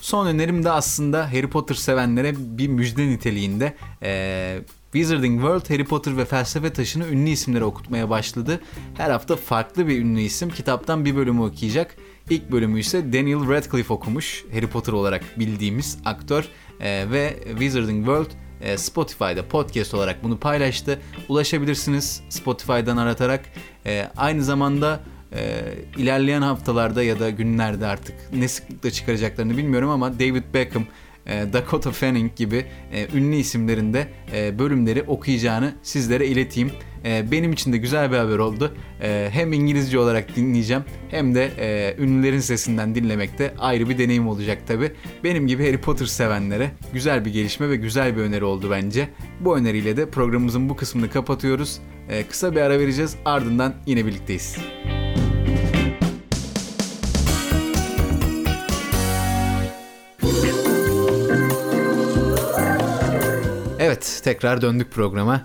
Son 0.00 0.26
önerim 0.26 0.64
de 0.64 0.70
aslında 0.70 1.32
Harry 1.32 1.50
Potter 1.50 1.74
sevenlere 1.74 2.34
bir 2.36 2.68
müjde 2.68 3.08
niteliğinde. 3.08 3.74
Ee, 4.02 4.58
Wizarding 4.92 5.40
World 5.40 5.70
Harry 5.70 5.84
Potter 5.84 6.16
ve 6.16 6.24
Felsefe 6.24 6.72
Taşı'nı 6.72 7.06
ünlü 7.08 7.30
isimlere 7.30 7.64
okutmaya 7.64 8.10
başladı. 8.10 8.60
Her 8.94 9.10
hafta 9.10 9.36
farklı 9.36 9.88
bir 9.88 9.98
ünlü 9.98 10.20
isim 10.20 10.50
kitaptan 10.50 11.04
bir 11.04 11.16
bölümü 11.16 11.40
okuyacak. 11.40 11.96
İlk 12.30 12.52
bölümü 12.52 12.80
ise 12.80 13.12
Daniel 13.12 13.48
Radcliffe 13.48 13.92
okumuş. 13.92 14.44
Harry 14.52 14.66
Potter 14.66 14.92
olarak 14.92 15.38
bildiğimiz 15.38 15.98
aktör 16.04 16.48
ee, 16.80 17.06
ve 17.10 17.36
Wizarding 17.48 18.06
World 18.06 18.30
e, 18.60 18.78
Spotify'da 18.78 19.48
podcast 19.48 19.94
olarak 19.94 20.22
bunu 20.22 20.38
paylaştı. 20.38 21.00
Ulaşabilirsiniz 21.28 22.22
Spotify'dan 22.28 22.96
aratarak. 22.96 23.44
E, 23.86 24.10
aynı 24.16 24.44
zamanda 24.44 25.00
e, 25.32 25.62
ilerleyen 25.96 26.42
haftalarda 26.42 27.02
ya 27.02 27.20
da 27.20 27.30
günlerde 27.30 27.86
artık 27.86 28.14
ne 28.32 28.48
sıklıkla 28.48 28.90
çıkaracaklarını 28.90 29.56
bilmiyorum 29.56 29.90
ama 29.90 30.14
David 30.14 30.44
Beckham, 30.54 30.86
Dakota 31.52 31.90
Fanning 31.90 32.36
gibi 32.36 32.64
e, 32.92 33.06
ünlü 33.14 33.36
isimlerin 33.36 33.94
de 33.94 34.08
e, 34.34 34.58
bölümleri 34.58 35.02
okuyacağını 35.02 35.74
sizlere 35.82 36.26
ileteyim. 36.26 36.70
E, 37.04 37.30
benim 37.30 37.52
için 37.52 37.72
de 37.72 37.78
güzel 37.78 38.12
bir 38.12 38.16
haber 38.16 38.38
oldu. 38.38 38.74
E, 39.02 39.28
hem 39.32 39.52
İngilizce 39.52 39.98
olarak 39.98 40.36
dinleyeceğim 40.36 40.84
hem 41.10 41.34
de 41.34 41.50
e, 41.58 41.94
ünlülerin 42.02 42.40
sesinden 42.40 42.94
dinlemekte 42.94 43.54
ayrı 43.58 43.88
bir 43.88 43.98
deneyim 43.98 44.28
olacak 44.28 44.58
tabi. 44.66 44.92
Benim 45.24 45.46
gibi 45.46 45.66
Harry 45.66 45.80
Potter 45.80 46.06
sevenlere 46.06 46.70
güzel 46.92 47.24
bir 47.24 47.32
gelişme 47.32 47.68
ve 47.68 47.76
güzel 47.76 48.16
bir 48.16 48.22
öneri 48.22 48.44
oldu 48.44 48.70
bence. 48.70 49.08
Bu 49.40 49.58
öneriyle 49.58 49.96
de 49.96 50.10
programımızın 50.10 50.68
bu 50.68 50.76
kısmını 50.76 51.10
kapatıyoruz. 51.10 51.78
E, 52.08 52.26
kısa 52.26 52.52
bir 52.52 52.60
ara 52.60 52.78
vereceğiz 52.78 53.16
ardından 53.24 53.74
yine 53.86 54.06
birlikteyiz. 54.06 54.56
Evet, 64.00 64.20
tekrar 64.24 64.62
döndük 64.62 64.92
programa. 64.92 65.42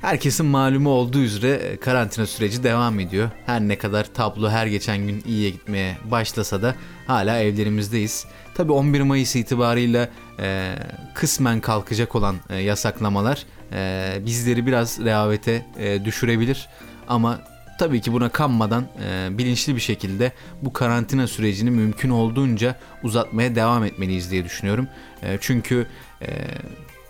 Herkesin 0.00 0.46
malumu 0.46 0.90
olduğu 0.90 1.18
üzere 1.18 1.50
e, 1.50 1.76
karantina 1.76 2.26
süreci 2.26 2.64
devam 2.64 3.00
ediyor. 3.00 3.30
Her 3.46 3.60
ne 3.60 3.78
kadar 3.78 4.14
tablo 4.14 4.50
her 4.50 4.66
geçen 4.66 4.98
gün 4.98 5.22
iyiye 5.26 5.50
gitmeye 5.50 5.96
başlasa 6.10 6.62
da 6.62 6.74
hala 7.06 7.38
evlerimizdeyiz. 7.38 8.26
Tabi 8.54 8.72
11 8.72 9.00
Mayıs 9.00 9.36
itibarıyla 9.36 10.08
e, 10.40 10.74
kısmen 11.14 11.60
kalkacak 11.60 12.14
olan 12.14 12.36
e, 12.50 12.56
yasaklamalar 12.56 13.42
e, 13.72 14.18
bizleri 14.26 14.66
biraz 14.66 15.00
rehavete 15.00 15.66
e, 15.78 16.04
düşürebilir. 16.04 16.68
Ama 17.08 17.40
tabii 17.78 18.00
ki 18.00 18.12
buna 18.12 18.28
kanmadan 18.28 18.84
e, 19.04 19.38
bilinçli 19.38 19.74
bir 19.74 19.80
şekilde 19.80 20.32
bu 20.62 20.72
karantina 20.72 21.26
sürecini 21.26 21.70
mümkün 21.70 22.10
olduğunca 22.10 22.76
uzatmaya 23.02 23.54
devam 23.54 23.84
etmeliyiz 23.84 24.30
diye 24.30 24.44
düşünüyorum. 24.44 24.88
E, 25.22 25.38
çünkü 25.40 25.86
e, 26.22 26.28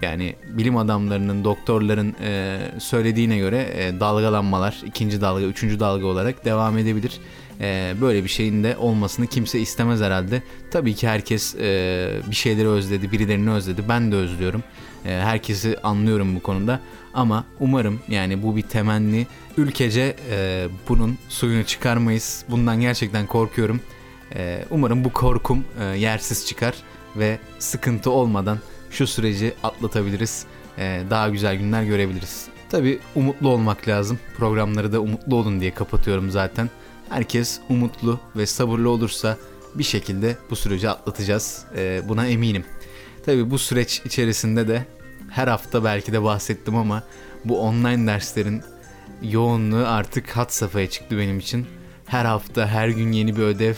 yani 0.03 0.37
bilim 0.49 0.77
adamlarının, 0.77 1.45
doktorların 1.45 2.15
e, 2.23 2.59
söylediğine 2.79 3.39
göre 3.39 3.69
e, 3.75 4.01
dalgalanmalar 4.01 4.83
ikinci 4.87 5.21
dalga, 5.21 5.45
üçüncü 5.45 5.81
dalga 5.81 6.07
olarak 6.07 6.45
devam 6.45 6.79
edebilir. 6.79 7.21
E, 7.61 7.95
böyle 8.01 8.25
bir 8.25 8.29
şeyin 8.29 8.65
de 8.65 8.77
olmasını 8.77 9.27
kimse 9.27 9.61
istemez 9.61 10.01
herhalde. 10.01 10.43
Tabii 10.71 10.95
ki 10.95 11.09
herkes 11.09 11.55
e, 11.55 12.21
bir 12.31 12.37
şeyleri 12.37 12.69
özledi, 12.69 13.13
birilerini 13.13 13.51
özledi. 13.51 13.83
Ben 13.89 14.13
de 14.13 14.17
özlüyorum. 14.17 14.63
E, 15.05 15.11
herkesi 15.11 15.77
anlıyorum 15.83 16.37
bu 16.37 16.43
konuda. 16.43 16.81
Ama 17.15 17.45
umarım 17.61 18.01
yani 18.09 18.43
bu 18.43 18.57
bir 18.57 18.63
temenni. 18.63 19.27
Ülkece 19.57 20.17
e, 20.31 20.67
bunun 20.89 21.19
suyunu 21.29 21.65
çıkarmayız. 21.65 22.45
Bundan 22.49 22.81
gerçekten 22.81 23.27
korkuyorum. 23.27 23.81
E, 24.35 24.65
umarım 24.71 25.05
bu 25.05 25.13
korkum 25.13 25.65
e, 25.81 25.85
yersiz 25.85 26.47
çıkar 26.47 26.75
ve 27.17 27.39
sıkıntı 27.59 28.11
olmadan 28.11 28.59
şu 28.97 29.07
süreci 29.07 29.55
atlatabiliriz. 29.63 30.47
Ee, 30.79 31.03
daha 31.11 31.29
güzel 31.29 31.57
günler 31.57 31.83
görebiliriz. 31.83 32.47
Tabi 32.71 32.99
umutlu 33.15 33.49
olmak 33.49 33.89
lazım. 33.89 34.19
Programları 34.37 34.93
da 34.93 35.01
umutlu 35.01 35.37
olun 35.37 35.61
diye 35.61 35.75
kapatıyorum 35.75 36.31
zaten. 36.31 36.71
Herkes 37.09 37.61
umutlu 37.69 38.21
ve 38.37 38.47
sabırlı 38.47 38.91
olursa 38.91 39.37
bir 39.75 39.85
şekilde 39.85 40.37
bu 40.51 40.57
süreci 40.57 40.89
atlatacağız. 40.89 41.65
Ee, 41.77 42.03
buna 42.09 42.27
eminim. 42.27 42.65
Tabi 43.27 43.51
bu 43.51 43.59
süreç 43.59 44.03
içerisinde 44.05 44.69
de 44.69 44.87
her 45.31 45.49
hafta 45.49 45.85
belki 45.85 46.13
de 46.13 46.23
bahsettim 46.23 46.77
ama 46.77 47.03
bu 47.45 47.61
online 47.61 48.07
derslerin 48.07 48.63
yoğunluğu 49.23 49.87
artık 49.87 50.37
hat 50.37 50.55
safhaya 50.55 50.91
çıktı 50.91 51.19
benim 51.19 51.39
için. 51.39 51.67
Her 52.07 52.25
hafta 52.25 52.67
her 52.67 52.89
gün 52.89 53.13
yeni 53.13 53.37
bir 53.37 53.43
ödev. 53.43 53.75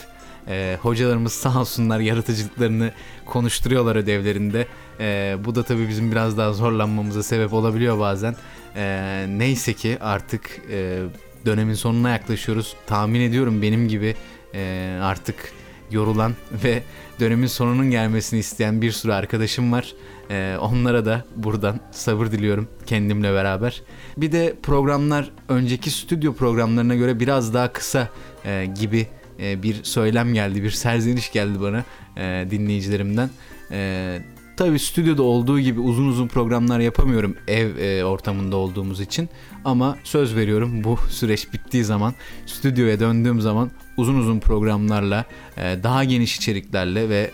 Ee, 0.49 0.79
hocalarımız 0.83 1.33
sağ 1.33 1.61
olsunlar 1.61 2.01
yaratıcılıklarını 2.01 2.93
konuşturuyorlar 3.27 3.97
ödevlerinde. 3.97 4.67
E, 5.01 5.37
bu 5.45 5.55
da 5.55 5.63
tabii 5.63 5.89
bizim 5.89 6.13
biraz 6.13 6.39
daha 6.39 6.53
zorlanmamıza 6.53 7.23
sebep 7.23 7.53
olabiliyor 7.53 7.99
bazen. 7.99 8.37
E, 8.77 9.27
neyse 9.29 9.75
ki 9.75 9.99
artık 10.01 10.61
e, 10.71 11.03
dönemin 11.47 11.75
sonuna 11.75 12.11
yaklaşıyoruz. 12.11 12.77
Tahmin 12.87 13.21
ediyorum 13.21 13.63
benim 13.63 13.89
gibi 13.89 14.15
e, 14.55 14.99
artık 15.03 15.53
yorulan 15.91 16.33
ve 16.65 16.83
dönemin 17.21 17.47
sonunun 17.47 17.91
gelmesini 17.91 18.41
isteyen 18.41 18.83
bir 18.83 18.93
sürü 18.93 19.13
arkadaşım 19.13 19.73
var. 19.73 19.95
Ee, 20.31 20.57
onlara 20.61 21.05
da 21.05 21.25
buradan 21.37 21.81
sabır 21.91 22.27
diliyorum 22.27 22.69
kendimle 22.87 23.33
beraber. 23.33 23.83
Bir 24.17 24.33
de 24.33 24.57
programlar 24.63 25.31
önceki 25.49 25.91
stüdyo 25.91 26.33
programlarına 26.33 26.95
göre 26.95 27.21
biraz 27.21 27.55
daha 27.55 27.73
kısa 27.73 28.09
e, 28.45 28.67
gibi 28.81 29.07
e, 29.41 29.63
bir 29.63 29.85
söylem 29.85 30.35
geldi, 30.35 30.63
bir 30.63 30.71
serzeniş 30.71 31.33
geldi 31.33 31.61
bana 31.61 31.85
e, 32.17 32.47
dinleyicilerimden. 32.51 33.31
E, 33.71 34.19
Tabii 34.57 34.79
stüdyoda 34.79 35.23
olduğu 35.23 35.61
gibi 35.61 35.81
uzun 35.81 36.09
uzun 36.09 36.29
programlar 36.29 36.81
yapamıyorum 36.81 37.37
ev 37.49 37.77
e, 37.77 38.05
ortamında 38.05 38.57
olduğumuz 38.57 39.01
için. 39.01 39.29
Ama 39.65 39.97
söz 40.05 40.37
veriyorum 40.37 40.85
bu 40.85 40.97
süreç 41.11 41.53
bittiği 41.53 41.85
zaman 41.85 42.15
stüdyoya 42.47 43.01
döndüğüm 43.01 43.41
zaman 43.41 43.71
uzun 43.97 44.15
uzun 44.19 44.41
programlarla, 44.41 45.25
daha 45.57 46.05
geniş 46.05 46.37
içeriklerle 46.37 47.09
ve 47.09 47.31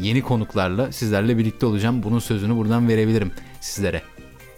yeni 0.00 0.22
konuklarla 0.22 0.92
sizlerle 0.92 1.38
birlikte 1.38 1.66
olacağım. 1.66 2.02
Bunun 2.02 2.18
sözünü 2.18 2.56
buradan 2.56 2.88
verebilirim 2.88 3.30
sizlere. 3.60 4.02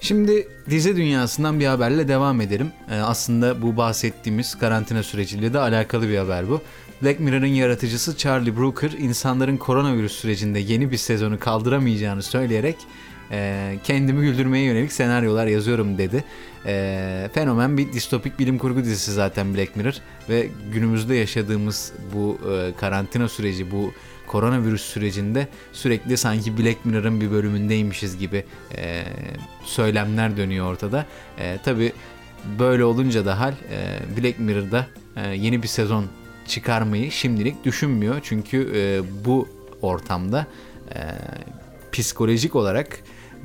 Şimdi 0.02 0.48
dizi 0.70 0.96
dünyasından 0.96 1.60
bir 1.60 1.66
haberle 1.66 2.08
devam 2.08 2.40
edelim. 2.40 2.72
Ee, 2.90 2.94
aslında 2.94 3.62
bu 3.62 3.76
bahsettiğimiz 3.76 4.54
karantina 4.58 5.02
süreciyle 5.02 5.52
de 5.52 5.58
alakalı 5.58 6.08
bir 6.08 6.16
haber 6.16 6.48
bu. 6.48 6.60
Black 7.02 7.20
Mirror'ın 7.20 7.46
yaratıcısı 7.46 8.16
Charlie 8.16 8.56
Brooker 8.56 8.90
insanların 8.90 9.56
koronavirüs 9.56 10.12
sürecinde 10.12 10.58
yeni 10.58 10.90
bir 10.90 10.96
sezonu 10.96 11.38
kaldıramayacağını 11.38 12.22
söyleyerek 12.22 12.76
e, 13.30 13.74
kendimi 13.84 14.20
güldürmeye 14.20 14.64
yönelik 14.64 14.92
senaryolar 14.92 15.46
yazıyorum 15.46 15.98
dedi. 15.98 16.24
E, 16.66 17.30
fenomen 17.34 17.78
bir 17.78 17.92
distopik 17.92 18.38
bilim 18.38 18.58
kurgu 18.58 18.84
dizisi 18.84 19.12
zaten 19.12 19.54
Black 19.54 19.76
Mirror 19.76 19.94
ve 20.28 20.48
günümüzde 20.72 21.14
yaşadığımız 21.14 21.92
bu 22.14 22.38
e, 22.52 22.72
karantina 22.76 23.28
süreci, 23.28 23.70
bu 23.70 23.92
koronavirüs 24.26 24.82
sürecinde 24.82 25.48
sürekli 25.72 26.16
sanki 26.16 26.58
Black 26.58 26.84
Mirror'ın 26.84 27.20
bir 27.20 27.30
bölümündeymişiz 27.30 28.18
gibi 28.18 28.44
e, 28.76 29.04
söylemler 29.64 30.36
dönüyor 30.36 30.72
ortada. 30.72 31.06
E, 31.38 31.58
Tabi 31.64 31.92
böyle 32.58 32.84
olunca 32.84 33.26
da 33.26 33.40
hal 33.40 33.52
e, 33.52 33.98
Black 34.22 34.38
Mirror'da 34.38 34.86
e, 35.16 35.28
yeni 35.28 35.62
bir 35.62 35.68
sezon 35.68 36.06
çıkarmayı 36.46 37.10
şimdilik 37.10 37.64
düşünmüyor. 37.64 38.20
Çünkü 38.22 38.72
e, 38.74 39.02
bu 39.24 39.48
ortamda 39.82 40.46
e, 40.94 41.00
psikolojik 41.92 42.56
olarak 42.56 42.98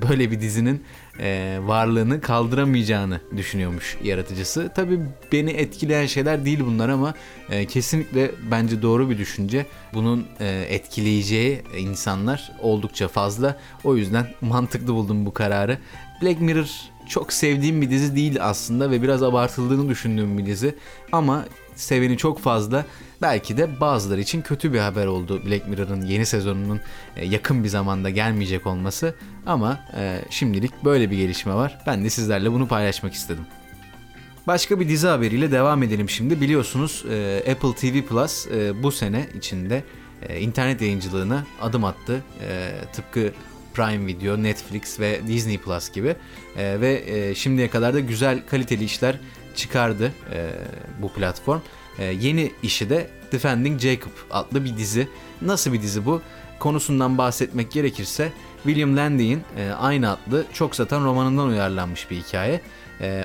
böyle 0.09 0.31
bir 0.31 0.41
dizinin 0.41 0.83
e, 1.19 1.59
varlığını 1.61 2.21
kaldıramayacağını 2.21 3.21
düşünüyormuş 3.37 3.97
yaratıcısı. 4.03 4.71
Tabii 4.75 4.99
beni 5.31 5.51
etkileyen 5.51 6.05
şeyler 6.05 6.45
değil 6.45 6.59
bunlar 6.65 6.89
ama 6.89 7.13
e, 7.49 7.65
kesinlikle 7.65 8.31
bence 8.51 8.81
doğru 8.81 9.09
bir 9.09 9.17
düşünce. 9.17 9.65
Bunun 9.93 10.27
e, 10.39 10.65
etkileyeceği 10.69 11.61
insanlar 11.77 12.51
oldukça 12.61 13.07
fazla. 13.07 13.59
O 13.83 13.95
yüzden 13.95 14.27
mantıklı 14.41 14.93
buldum 14.93 15.25
bu 15.25 15.33
kararı. 15.33 15.77
Black 16.21 16.41
Mirror 16.41 16.69
çok 17.09 17.33
sevdiğim 17.33 17.81
bir 17.81 17.89
dizi 17.89 18.15
değil 18.15 18.37
aslında 18.41 18.91
ve 18.91 19.01
biraz 19.01 19.23
abartıldığını 19.23 19.89
düşündüğüm 19.89 20.37
bir 20.37 20.45
dizi. 20.45 20.75
Ama 21.11 21.45
seveni 21.77 22.17
çok 22.17 22.39
fazla. 22.39 22.86
Belki 23.22 23.57
de 23.57 23.79
bazıları 23.79 24.22
için 24.22 24.41
kötü 24.41 24.74
bir 24.74 24.79
haber 24.79 25.05
oldu 25.05 25.41
Black 25.46 25.67
Mirror'ın 25.67 26.01
yeni 26.01 26.25
sezonunun 26.25 26.81
e, 27.15 27.25
yakın 27.25 27.63
bir 27.63 27.69
zamanda 27.69 28.10
gelmeyecek 28.10 28.67
olması. 28.67 29.15
Ama 29.46 29.79
e, 29.98 30.22
şimdilik 30.29 30.86
böyle 30.86 31.12
bir 31.12 31.17
gelişme 31.17 31.53
var. 31.53 31.79
Ben 31.88 32.03
de 32.03 32.10
sizlerle 32.10 32.51
bunu 32.51 32.67
paylaşmak 32.67 33.13
istedim. 33.13 33.46
Başka 34.48 34.79
bir 34.79 34.89
dizi 34.89 35.07
haberiyle 35.07 35.51
devam 35.51 35.84
edelim 35.84 36.10
şimdi. 36.10 36.41
Biliyorsunuz 36.41 37.05
e, 37.12 37.43
Apple 37.51 37.74
TV 37.74 38.07
Plus 38.07 38.48
bu 38.84 38.91
sene 38.91 39.27
içinde 39.38 39.84
internet 40.39 40.81
yayıncılığına 40.81 41.46
adım 41.62 41.84
attı. 41.84 42.24
Tıpkı 42.93 43.31
Prime 43.74 44.07
Video, 44.07 44.43
Netflix 44.43 45.00
ve 45.00 45.19
Disney 45.27 45.57
Plus 45.57 45.91
gibi. 45.91 46.15
Ve 46.57 47.34
şimdiye 47.36 47.69
kadar 47.69 47.93
da 47.93 48.00
güzel 48.00 48.39
kaliteli 48.48 48.84
işler 48.84 49.19
çıkardı 49.57 50.11
bu 51.01 51.13
platform. 51.13 51.59
E, 51.99 52.05
yeni 52.05 52.51
işi 52.63 52.89
de 52.89 53.09
Defending 53.31 53.79
Jacob 53.79 54.11
adlı 54.31 54.65
bir 54.65 54.77
dizi. 54.77 55.07
Nasıl 55.41 55.73
bir 55.73 55.81
dizi 55.81 56.05
bu? 56.05 56.21
Konusundan 56.59 57.17
bahsetmek 57.17 57.71
gerekirse 57.71 58.31
William 58.63 58.97
Landy'in 58.97 59.41
e, 59.57 59.69
aynı 59.71 60.11
adlı 60.11 60.45
çok 60.53 60.75
satan 60.75 61.05
romanından 61.05 61.47
uyarlanmış 61.47 62.11
bir 62.11 62.15
hikaye. 62.15 62.61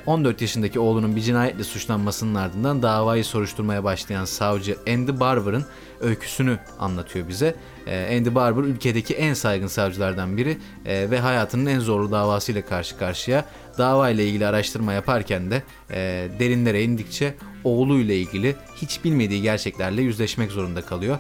14 0.06 0.42
ee, 0.42 0.44
yaşındaki 0.44 0.80
oğlunun 0.80 1.16
bir 1.16 1.20
cinayetle 1.20 1.64
suçlanmasının 1.64 2.34
ardından 2.34 2.82
davayı 2.82 3.24
soruşturmaya 3.24 3.84
başlayan 3.84 4.24
savcı 4.24 4.76
Andy 4.88 5.20
Barber'ın 5.20 5.64
öyküsünü 6.00 6.58
anlatıyor 6.78 7.28
bize. 7.28 7.54
Ee, 7.86 8.16
Andy 8.18 8.34
Barber 8.34 8.62
ülkedeki 8.62 9.14
en 9.14 9.34
saygın 9.34 9.66
savcılardan 9.66 10.36
biri 10.36 10.58
ee, 10.86 11.10
ve 11.10 11.20
hayatının 11.20 11.66
en 11.66 11.80
zorlu 11.80 12.12
davasıyla 12.12 12.62
karşı 12.66 12.98
karşıya. 12.98 13.44
Dava 13.78 14.10
ile 14.10 14.28
ilgili 14.28 14.46
araştırma 14.46 14.92
yaparken 14.92 15.50
de 15.50 15.62
e, 15.90 16.28
derinlere 16.38 16.82
indikçe 16.82 17.34
oğluyla 17.64 18.14
ilgili 18.14 18.56
hiç 18.76 19.04
bilmediği 19.04 19.42
gerçeklerle 19.42 20.02
yüzleşmek 20.02 20.52
zorunda 20.52 20.82
kalıyor. 20.82 21.18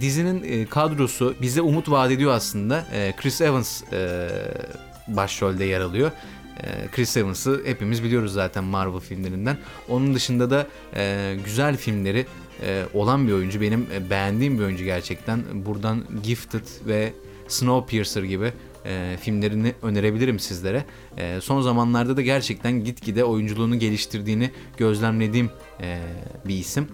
Dizinin 0.00 0.42
e, 0.42 0.66
kadrosu 0.66 1.34
bize 1.42 1.62
umut 1.62 1.90
vaat 1.90 2.10
ediyor 2.10 2.32
aslında. 2.32 2.86
Chris 3.16 3.40
Evans 3.40 3.82
e, 3.92 4.28
başrolde 5.08 5.64
yer 5.64 5.80
alıyor. 5.80 6.10
Ee, 6.62 6.88
Chris 6.92 7.16
Evans'ı 7.16 7.62
hepimiz 7.64 8.04
biliyoruz 8.04 8.32
zaten 8.32 8.64
Marvel 8.64 9.00
filmlerinden. 9.00 9.56
Onun 9.88 10.14
dışında 10.14 10.50
da 10.50 10.66
e, 10.96 11.36
güzel 11.44 11.76
filmleri 11.76 12.26
e, 12.62 12.84
olan 12.94 13.28
bir 13.28 13.32
oyuncu. 13.32 13.60
Benim 13.60 13.86
e, 13.94 14.10
beğendiğim 14.10 14.58
bir 14.58 14.64
oyuncu 14.64 14.84
gerçekten. 14.84 15.42
Buradan 15.52 16.04
Gifted 16.22 16.66
ve 16.86 17.12
Snowpiercer 17.48 18.22
gibi 18.22 18.52
e, 18.84 19.16
filmlerini 19.20 19.74
önerebilirim 19.82 20.38
sizlere. 20.38 20.84
E, 21.16 21.40
son 21.40 21.60
zamanlarda 21.60 22.16
da 22.16 22.22
gerçekten 22.22 22.84
gitgide 22.84 23.24
oyunculuğunu 23.24 23.78
geliştirdiğini 23.78 24.50
gözlemlediğim 24.76 25.50
e, 25.80 26.00
bir 26.44 26.54
isim. 26.54 26.88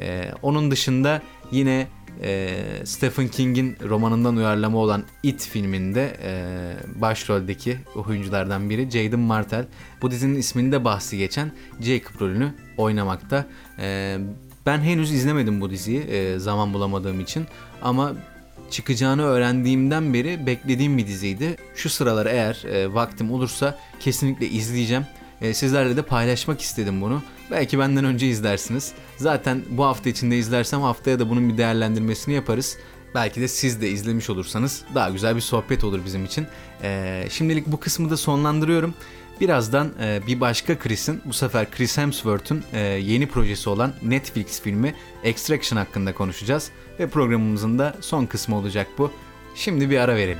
E, 0.00 0.30
onun 0.42 0.70
dışında 0.70 1.22
yine 1.52 1.86
e, 2.22 2.56
Stephen 2.84 3.28
King'in 3.28 3.76
romanından 3.88 4.36
uyarlama 4.36 4.78
olan 4.78 5.04
It 5.22 5.48
filminde 5.48 6.16
e, 6.22 7.00
başroldeki 7.00 7.76
oyunculardan 7.94 8.70
biri 8.70 8.90
Jaden 8.90 9.20
Martell. 9.20 9.66
Bu 10.02 10.10
dizinin 10.10 10.38
isminde 10.38 10.84
bahsi 10.84 11.18
geçen 11.18 11.52
Jacob 11.80 12.20
rolünü 12.20 12.54
oynamakta. 12.76 13.46
E, 13.78 14.18
ben 14.66 14.78
henüz 14.78 15.12
izlemedim 15.12 15.60
bu 15.60 15.70
diziyi 15.70 16.00
e, 16.00 16.38
zaman 16.38 16.74
bulamadığım 16.74 17.20
için 17.20 17.46
ama 17.82 18.12
çıkacağını 18.70 19.22
öğrendiğimden 19.22 20.14
beri 20.14 20.46
beklediğim 20.46 20.98
bir 20.98 21.06
diziydi. 21.06 21.56
Şu 21.74 21.88
sıralar 21.88 22.26
eğer 22.26 22.64
e, 22.64 22.94
vaktim 22.94 23.30
olursa 23.30 23.78
kesinlikle 24.00 24.48
izleyeceğim. 24.48 25.06
E, 25.40 25.54
sizlerle 25.54 25.96
de 25.96 26.02
paylaşmak 26.02 26.60
istedim 26.60 27.00
bunu. 27.00 27.22
Belki 27.50 27.78
benden 27.78 28.04
önce 28.04 28.26
izlersiniz. 28.26 28.92
Zaten 29.16 29.62
bu 29.70 29.84
hafta 29.84 30.10
içinde 30.10 30.38
izlersem 30.38 30.80
haftaya 30.80 31.18
da 31.18 31.30
bunun 31.30 31.48
bir 31.48 31.58
değerlendirmesini 31.58 32.34
yaparız. 32.34 32.78
Belki 33.14 33.40
de 33.40 33.48
siz 33.48 33.80
de 33.80 33.90
izlemiş 33.90 34.30
olursanız 34.30 34.84
daha 34.94 35.10
güzel 35.10 35.36
bir 35.36 35.40
sohbet 35.40 35.84
olur 35.84 36.00
bizim 36.04 36.24
için. 36.24 36.46
Ee, 36.82 37.26
şimdilik 37.30 37.66
bu 37.66 37.80
kısmı 37.80 38.10
da 38.10 38.16
sonlandırıyorum. 38.16 38.94
Birazdan 39.40 39.92
e, 40.00 40.20
bir 40.26 40.40
başka 40.40 40.78
Chris'in, 40.78 41.22
bu 41.24 41.32
sefer 41.32 41.70
Chris 41.70 41.98
Hemsworth'un 41.98 42.64
e, 42.72 42.80
yeni 42.80 43.26
projesi 43.26 43.70
olan 43.70 43.92
Netflix 44.02 44.60
filmi 44.60 44.94
Extraction 45.24 45.78
hakkında 45.78 46.14
konuşacağız. 46.14 46.70
Ve 47.00 47.08
programımızın 47.08 47.78
da 47.78 47.96
son 48.00 48.26
kısmı 48.26 48.56
olacak 48.56 48.86
bu. 48.98 49.10
Şimdi 49.54 49.90
bir 49.90 49.98
ara 49.98 50.16
verelim. 50.16 50.38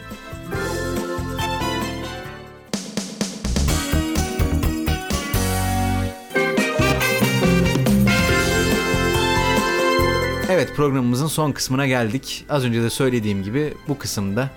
Evet 10.51 10.77
programımızın 10.77 11.27
son 11.27 11.53
kısmına 11.53 11.87
geldik. 11.87 12.45
Az 12.49 12.65
önce 12.65 12.83
de 12.83 12.91
söylediğim 12.91 13.43
gibi 13.43 13.75
bu 13.89 13.99
kısımda 13.99 14.51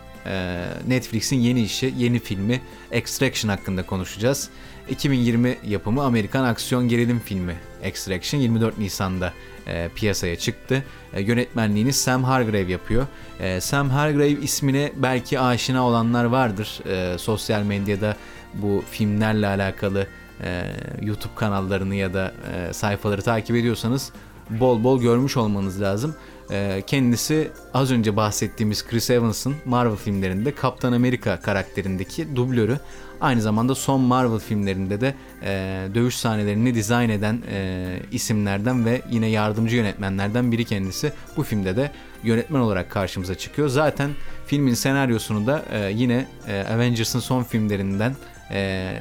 Netflix'in 0.87 1.39
yeni 1.39 1.61
işi, 1.61 1.93
yeni 1.97 2.19
filmi 2.19 2.61
Extraction 2.91 3.49
hakkında 3.49 3.85
konuşacağız. 3.85 4.49
2020 4.89 5.57
yapımı 5.67 6.03
Amerikan 6.03 6.43
aksiyon 6.43 6.87
gerilim 6.87 7.19
filmi 7.19 7.55
Extraction 7.83 8.39
24 8.39 8.77
Nisan'da 8.77 9.33
e, 9.67 9.89
piyasaya 9.95 10.35
çıktı. 10.35 10.83
E, 11.13 11.21
yönetmenliğini 11.21 11.93
Sam 11.93 12.23
Hargrave 12.23 12.71
yapıyor. 12.71 13.07
E, 13.39 13.61
Sam 13.61 13.89
Hargrave 13.89 14.29
ismine 14.29 14.91
belki 14.95 15.39
aşina 15.39 15.87
olanlar 15.87 16.25
vardır. 16.25 16.79
E, 16.89 17.17
sosyal 17.17 17.63
medyada 17.63 18.15
bu 18.53 18.83
filmlerle 18.91 19.47
alakalı 19.47 20.07
e, 20.43 20.63
YouTube 21.01 21.35
kanallarını 21.35 21.95
ya 21.95 22.13
da 22.13 22.33
e, 22.53 22.73
sayfaları 22.73 23.21
takip 23.21 23.55
ediyorsanız 23.55 24.11
bol 24.49 24.83
bol 24.83 25.01
görmüş 25.01 25.37
olmanız 25.37 25.81
lazım. 25.81 26.15
Ee, 26.51 26.83
kendisi 26.87 27.51
az 27.73 27.91
önce 27.91 28.15
bahsettiğimiz 28.15 28.87
Chris 28.87 29.09
Evans'ın 29.09 29.55
Marvel 29.65 29.95
filmlerinde 29.95 30.55
Kaptan 30.55 30.93
Amerika 30.93 31.39
karakterindeki 31.39 32.35
dublörü. 32.35 32.79
Aynı 33.21 33.41
zamanda 33.41 33.75
son 33.75 34.01
Marvel 34.01 34.39
filmlerinde 34.39 35.01
de 35.01 35.15
e, 35.43 35.87
dövüş 35.95 36.15
sahnelerini 36.15 36.75
dizayn 36.75 37.09
eden 37.09 37.41
e, 37.51 37.99
isimlerden 38.11 38.85
ve 38.85 39.01
yine 39.11 39.27
yardımcı 39.27 39.75
yönetmenlerden 39.75 40.51
biri 40.51 40.65
kendisi. 40.65 41.13
Bu 41.37 41.43
filmde 41.43 41.75
de 41.75 41.91
yönetmen 42.23 42.59
olarak 42.59 42.89
karşımıza 42.91 43.35
çıkıyor. 43.35 43.67
Zaten 43.67 44.11
filmin 44.45 44.73
senaryosunu 44.73 45.47
da 45.47 45.65
e, 45.71 45.91
yine 45.91 46.27
e, 46.47 46.65
Avengers'ın 46.73 47.19
son 47.19 47.43
filmlerinden 47.43 48.15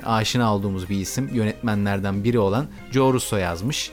aşina 0.04 0.54
olduğumuz 0.54 0.88
bir 0.90 0.96
isim 0.96 1.30
yönetmenlerden 1.34 2.24
biri 2.24 2.38
olan 2.38 2.66
Joe 2.92 3.12
Russo 3.12 3.36
yazmış. 3.36 3.90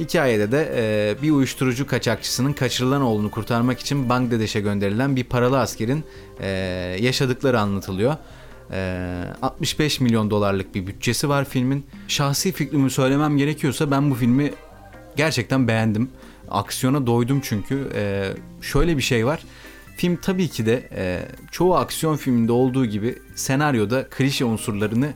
Hikayede 0.00 0.52
de 0.52 0.72
e, 0.76 1.22
bir 1.22 1.30
uyuşturucu 1.30 1.86
kaçakçısının 1.86 2.52
kaçırılan 2.52 3.02
oğlunu 3.02 3.30
kurtarmak 3.30 3.80
için 3.80 4.08
Bangladeş'e 4.08 4.60
gönderilen 4.60 5.16
bir 5.16 5.24
paralı 5.24 5.58
askerin 5.58 6.04
e, 6.40 6.48
yaşadıkları 7.00 7.60
anlatılıyor. 7.60 8.16
E, 8.72 9.24
65 9.42 10.00
milyon 10.00 10.30
dolarlık 10.30 10.74
bir 10.74 10.86
bütçesi 10.86 11.28
var 11.28 11.44
filmin. 11.44 11.86
Şahsi 12.08 12.52
fikrimi 12.52 12.90
söylemem 12.90 13.36
gerekiyorsa 13.36 13.90
ben 13.90 14.10
bu 14.10 14.14
filmi 14.14 14.52
gerçekten 15.16 15.68
beğendim. 15.68 16.10
Aksiyona 16.50 17.06
doydum 17.06 17.40
çünkü. 17.44 17.88
E, 17.94 18.32
şöyle 18.62 18.96
bir 18.96 19.02
şey 19.02 19.26
var. 19.26 19.42
Film 19.96 20.16
tabii 20.16 20.48
ki 20.48 20.66
de 20.66 20.88
e, 20.96 21.22
çoğu 21.50 21.74
aksiyon 21.76 22.16
filminde 22.16 22.52
olduğu 22.52 22.86
gibi 22.86 23.18
senaryoda 23.34 24.06
klişe 24.10 24.44
unsurlarını 24.44 25.12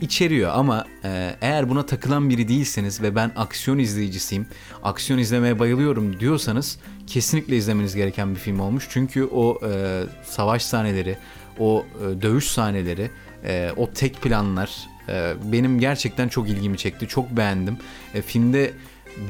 içeriyor 0.00 0.50
ama 0.54 0.84
e, 1.04 1.36
eğer 1.40 1.70
buna 1.70 1.86
takılan 1.86 2.30
biri 2.30 2.48
değilseniz 2.48 3.02
ve 3.02 3.14
ben 3.14 3.32
aksiyon 3.36 3.78
izleyicisiyim, 3.78 4.46
aksiyon 4.82 5.18
izlemeye 5.18 5.58
bayılıyorum 5.58 6.20
diyorsanız 6.20 6.78
kesinlikle 7.06 7.56
izlemeniz 7.56 7.94
gereken 7.94 8.34
bir 8.34 8.40
film 8.40 8.60
olmuş. 8.60 8.86
Çünkü 8.90 9.24
o 9.24 9.60
e, 9.68 10.02
savaş 10.24 10.62
sahneleri, 10.62 11.16
o 11.58 11.84
e, 12.00 12.22
dövüş 12.22 12.44
sahneleri, 12.44 13.10
e, 13.44 13.70
o 13.76 13.90
tek 13.90 14.22
planlar 14.22 14.70
e, 15.08 15.34
benim 15.44 15.80
gerçekten 15.80 16.28
çok 16.28 16.48
ilgimi 16.48 16.78
çekti. 16.78 17.08
Çok 17.08 17.30
beğendim. 17.30 17.76
E, 18.14 18.22
filmde 18.22 18.72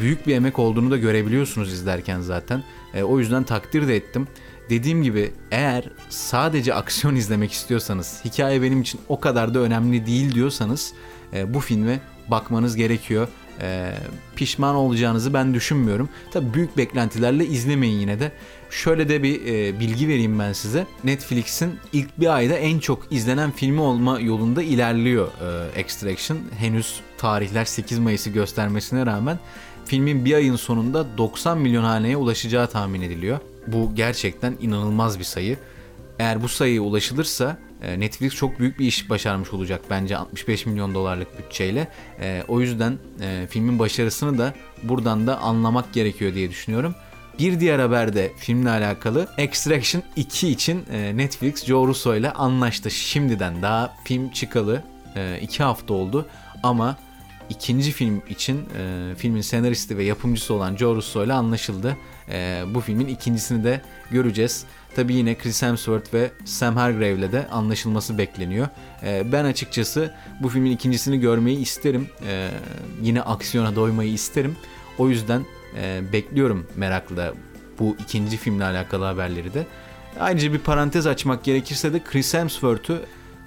büyük 0.00 0.26
bir 0.26 0.34
emek 0.34 0.58
olduğunu 0.58 0.90
da 0.90 0.96
görebiliyorsunuz 0.96 1.72
izlerken 1.72 2.20
zaten. 2.20 2.62
E, 2.94 3.02
o 3.02 3.18
yüzden 3.18 3.44
takdir 3.44 3.88
de 3.88 3.96
ettim. 3.96 4.28
Dediğim 4.70 5.02
gibi 5.02 5.32
eğer 5.50 5.84
sadece 6.08 6.74
aksiyon 6.74 7.14
izlemek 7.16 7.52
istiyorsanız, 7.52 8.20
hikaye 8.24 8.62
benim 8.62 8.80
için 8.80 9.00
o 9.08 9.20
kadar 9.20 9.54
da 9.54 9.58
önemli 9.58 10.06
değil 10.06 10.34
diyorsanız 10.34 10.92
e, 11.32 11.54
bu 11.54 11.60
filme 11.60 12.00
bakmanız 12.28 12.76
gerekiyor. 12.76 13.28
E, 13.60 13.92
pişman 14.36 14.74
olacağınızı 14.74 15.34
ben 15.34 15.54
düşünmüyorum. 15.54 16.08
Tabi 16.30 16.54
büyük 16.54 16.76
beklentilerle 16.76 17.46
izlemeyin 17.46 18.00
yine 18.00 18.20
de. 18.20 18.32
Şöyle 18.70 19.08
de 19.08 19.22
bir 19.22 19.46
e, 19.46 19.80
bilgi 19.80 20.08
vereyim 20.08 20.38
ben 20.38 20.52
size. 20.52 20.86
Netflix'in 21.04 21.78
ilk 21.92 22.20
bir 22.20 22.34
ayda 22.34 22.54
en 22.54 22.78
çok 22.78 23.06
izlenen 23.10 23.50
filmi 23.50 23.80
olma 23.80 24.20
yolunda 24.20 24.62
ilerliyor 24.62 25.28
e, 25.28 25.80
Extraction. 25.80 26.38
Henüz 26.58 27.00
tarihler 27.18 27.64
8 27.64 27.98
Mayıs'ı 27.98 28.30
göstermesine 28.30 29.06
rağmen 29.06 29.38
filmin 29.90 30.24
bir 30.24 30.34
ayın 30.34 30.56
sonunda 30.56 31.18
90 31.18 31.58
milyon 31.58 31.84
haneye 31.84 32.16
ulaşacağı 32.16 32.66
tahmin 32.66 33.02
ediliyor. 33.02 33.38
Bu 33.66 33.94
gerçekten 33.94 34.56
inanılmaz 34.60 35.18
bir 35.18 35.24
sayı. 35.24 35.56
Eğer 36.18 36.42
bu 36.42 36.48
sayıya 36.48 36.82
ulaşılırsa 36.82 37.58
e, 37.82 38.00
Netflix 38.00 38.34
çok 38.34 38.58
büyük 38.58 38.78
bir 38.78 38.86
iş 38.86 39.10
başarmış 39.10 39.52
olacak 39.52 39.80
bence 39.90 40.16
65 40.16 40.66
milyon 40.66 40.94
dolarlık 40.94 41.38
bütçeyle. 41.38 41.88
E, 42.20 42.42
o 42.48 42.60
yüzden 42.60 42.98
e, 43.20 43.46
filmin 43.50 43.78
başarısını 43.78 44.38
da 44.38 44.54
buradan 44.82 45.26
da 45.26 45.38
anlamak 45.38 45.92
gerekiyor 45.92 46.34
diye 46.34 46.50
düşünüyorum. 46.50 46.94
Bir 47.38 47.60
diğer 47.60 47.78
haber 47.78 48.14
de 48.14 48.32
filmle 48.36 48.70
alakalı 48.70 49.28
Extraction 49.38 50.02
2 50.16 50.48
için 50.48 50.84
Netflix 51.14 51.64
Joe 51.64 51.86
Russo 51.86 52.14
ile 52.14 52.30
anlaştı. 52.30 52.90
Şimdiden 52.90 53.62
daha 53.62 53.94
film 54.04 54.30
çıkalı 54.30 54.82
2 55.40 55.62
hafta 55.62 55.94
oldu 55.94 56.26
ama 56.62 56.96
ikinci 57.50 57.92
film 57.92 58.22
için 58.28 58.56
e, 58.78 59.14
filmin 59.16 59.40
senaristi 59.40 59.98
ve 59.98 60.04
yapımcısı 60.04 60.54
olan 60.54 60.76
Joe 60.76 60.94
Russo 60.94 61.24
ile 61.24 61.32
anlaşıldı. 61.32 61.96
E, 62.28 62.62
bu 62.74 62.80
filmin 62.80 63.06
ikincisini 63.06 63.64
de 63.64 63.80
göreceğiz. 64.10 64.64
Tabi 64.96 65.14
yine 65.14 65.38
Chris 65.38 65.62
Hemsworth 65.62 66.14
ve 66.14 66.30
Sam 66.44 66.76
Hargrave 66.76 67.12
ile 67.12 67.32
de 67.32 67.48
anlaşılması 67.48 68.18
bekleniyor. 68.18 68.68
E, 69.02 69.32
ben 69.32 69.44
açıkçası 69.44 70.14
bu 70.40 70.48
filmin 70.48 70.70
ikincisini 70.70 71.20
görmeyi 71.20 71.58
isterim. 71.58 72.08
E, 72.26 72.50
yine 73.02 73.22
aksiyona 73.22 73.76
doymayı 73.76 74.12
isterim. 74.12 74.56
O 74.98 75.08
yüzden 75.08 75.46
e, 75.82 76.12
bekliyorum 76.12 76.66
merakla 76.76 77.34
bu 77.78 77.96
ikinci 78.00 78.36
filmle 78.36 78.64
alakalı 78.64 79.04
haberleri 79.04 79.54
de. 79.54 79.66
Ayrıca 80.20 80.52
bir 80.52 80.58
parantez 80.58 81.06
açmak 81.06 81.44
gerekirse 81.44 81.92
de 81.92 82.04
Chris 82.04 82.34
Hemsworth'u 82.34 82.98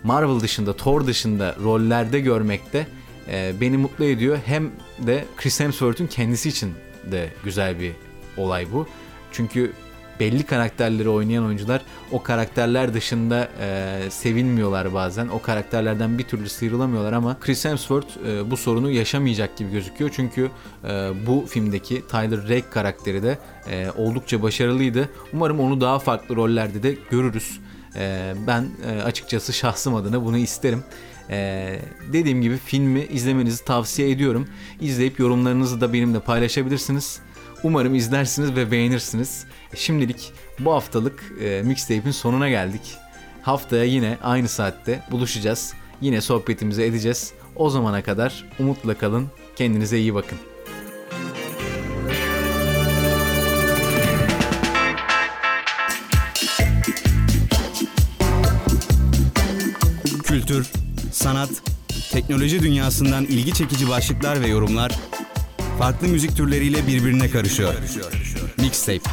Marvel 0.04 0.40
dışında, 0.40 0.76
Thor 0.76 1.08
dışında 1.08 1.56
rollerde 1.64 2.20
görmekte 2.20 2.88
e, 3.32 3.54
beni 3.62 3.78
mutlu 3.78 4.06
ediyor. 4.06 4.38
Hem 4.46 4.72
de 5.00 5.26
Chris 5.38 5.60
Hemsworth'un 5.60 6.08
kendisi 6.08 6.50
için 6.50 6.74
de 7.12 7.30
güzel 7.44 7.80
bir 7.80 7.92
olay 8.38 8.72
bu. 8.72 8.88
Çünkü 9.32 9.74
belli 10.20 10.44
karakterleri 10.44 11.10
oynayan 11.10 11.46
oyuncular 11.46 11.82
o 12.12 12.24
karakterler 12.24 12.94
dışında 12.94 13.50
e, 13.62 14.00
sevilmiyorlar 14.10 14.94
bazen. 14.94 15.28
O 15.28 15.42
karakterlerden 15.42 16.18
bir 16.18 16.24
türlü 16.24 16.50
sıyrılamıyorlar 16.50 17.14
ama 17.14 17.40
Chris 17.40 17.66
Hemsworth 17.66 18.28
e, 18.28 18.52
bu 18.52 18.58
sorunu 18.58 18.92
yaşamayacak 18.92 19.58
gibi 19.58 19.72
gözüküyor. 19.72 20.12
Çünkü 20.14 20.50
e, 20.84 20.88
bu 21.28 21.46
filmdeki 21.50 22.08
Tyler 22.08 22.44
Rake 22.44 22.70
karakteri 22.70 23.24
de 23.24 23.38
e, 23.72 23.92
oldukça 23.98 24.42
başarılıydı. 24.42 25.10
Umarım 25.34 25.60
onu 25.60 25.82
daha 25.82 26.00
farklı 26.00 26.36
rollerde 26.36 26.84
de 26.84 26.96
görürüz. 27.10 27.60
E, 27.96 28.34
ben 28.48 28.68
e, 28.88 29.02
açıkçası 29.02 29.54
şahsım 29.54 29.96
adına 29.96 30.26
bunu 30.26 30.38
isterim. 30.38 30.84
Ee, 31.30 31.80
dediğim 32.14 32.42
gibi 32.42 32.58
filmi 32.58 33.02
izlemenizi 33.04 33.66
tavsiye 33.66 34.10
ediyorum. 34.10 34.48
İzleyip 34.82 35.20
yorumlarınızı 35.20 35.82
da 35.82 35.94
benimle 35.94 36.20
paylaşabilirsiniz. 36.20 37.20
Umarım 37.64 37.96
izlersiniz 37.96 38.56
ve 38.56 38.72
beğenirsiniz. 38.72 39.46
Şimdilik 39.76 40.34
bu 40.60 40.74
haftalık 40.74 41.24
e, 41.42 41.62
mixtape'in 41.66 42.12
sonuna 42.12 42.50
geldik. 42.50 42.82
Haftaya 43.42 43.84
yine 43.84 44.18
aynı 44.24 44.48
saatte 44.48 45.02
buluşacağız. 45.12 45.74
Yine 46.02 46.22
sohbetimizi 46.22 46.84
edeceğiz. 46.84 47.34
O 47.56 47.70
zamana 47.70 48.04
kadar 48.04 48.46
umutla 48.60 48.94
kalın. 48.94 49.28
Kendinize 49.56 50.00
iyi 50.00 50.14
bakın. 50.16 50.38
Kültür, 60.24 60.72
sanat, 61.24 61.50
teknoloji 62.12 62.62
dünyasından 62.62 63.26
ilgi 63.26 63.54
çekici 63.54 63.90
başlıklar 63.90 64.42
ve 64.42 64.48
yorumlar 64.48 64.92
farklı 65.80 66.08
müzik 66.08 66.38
türleriyle 66.38 66.88
birbirine 66.88 67.30
karışıyor. 67.30 67.74
Mixtape. 68.58 69.10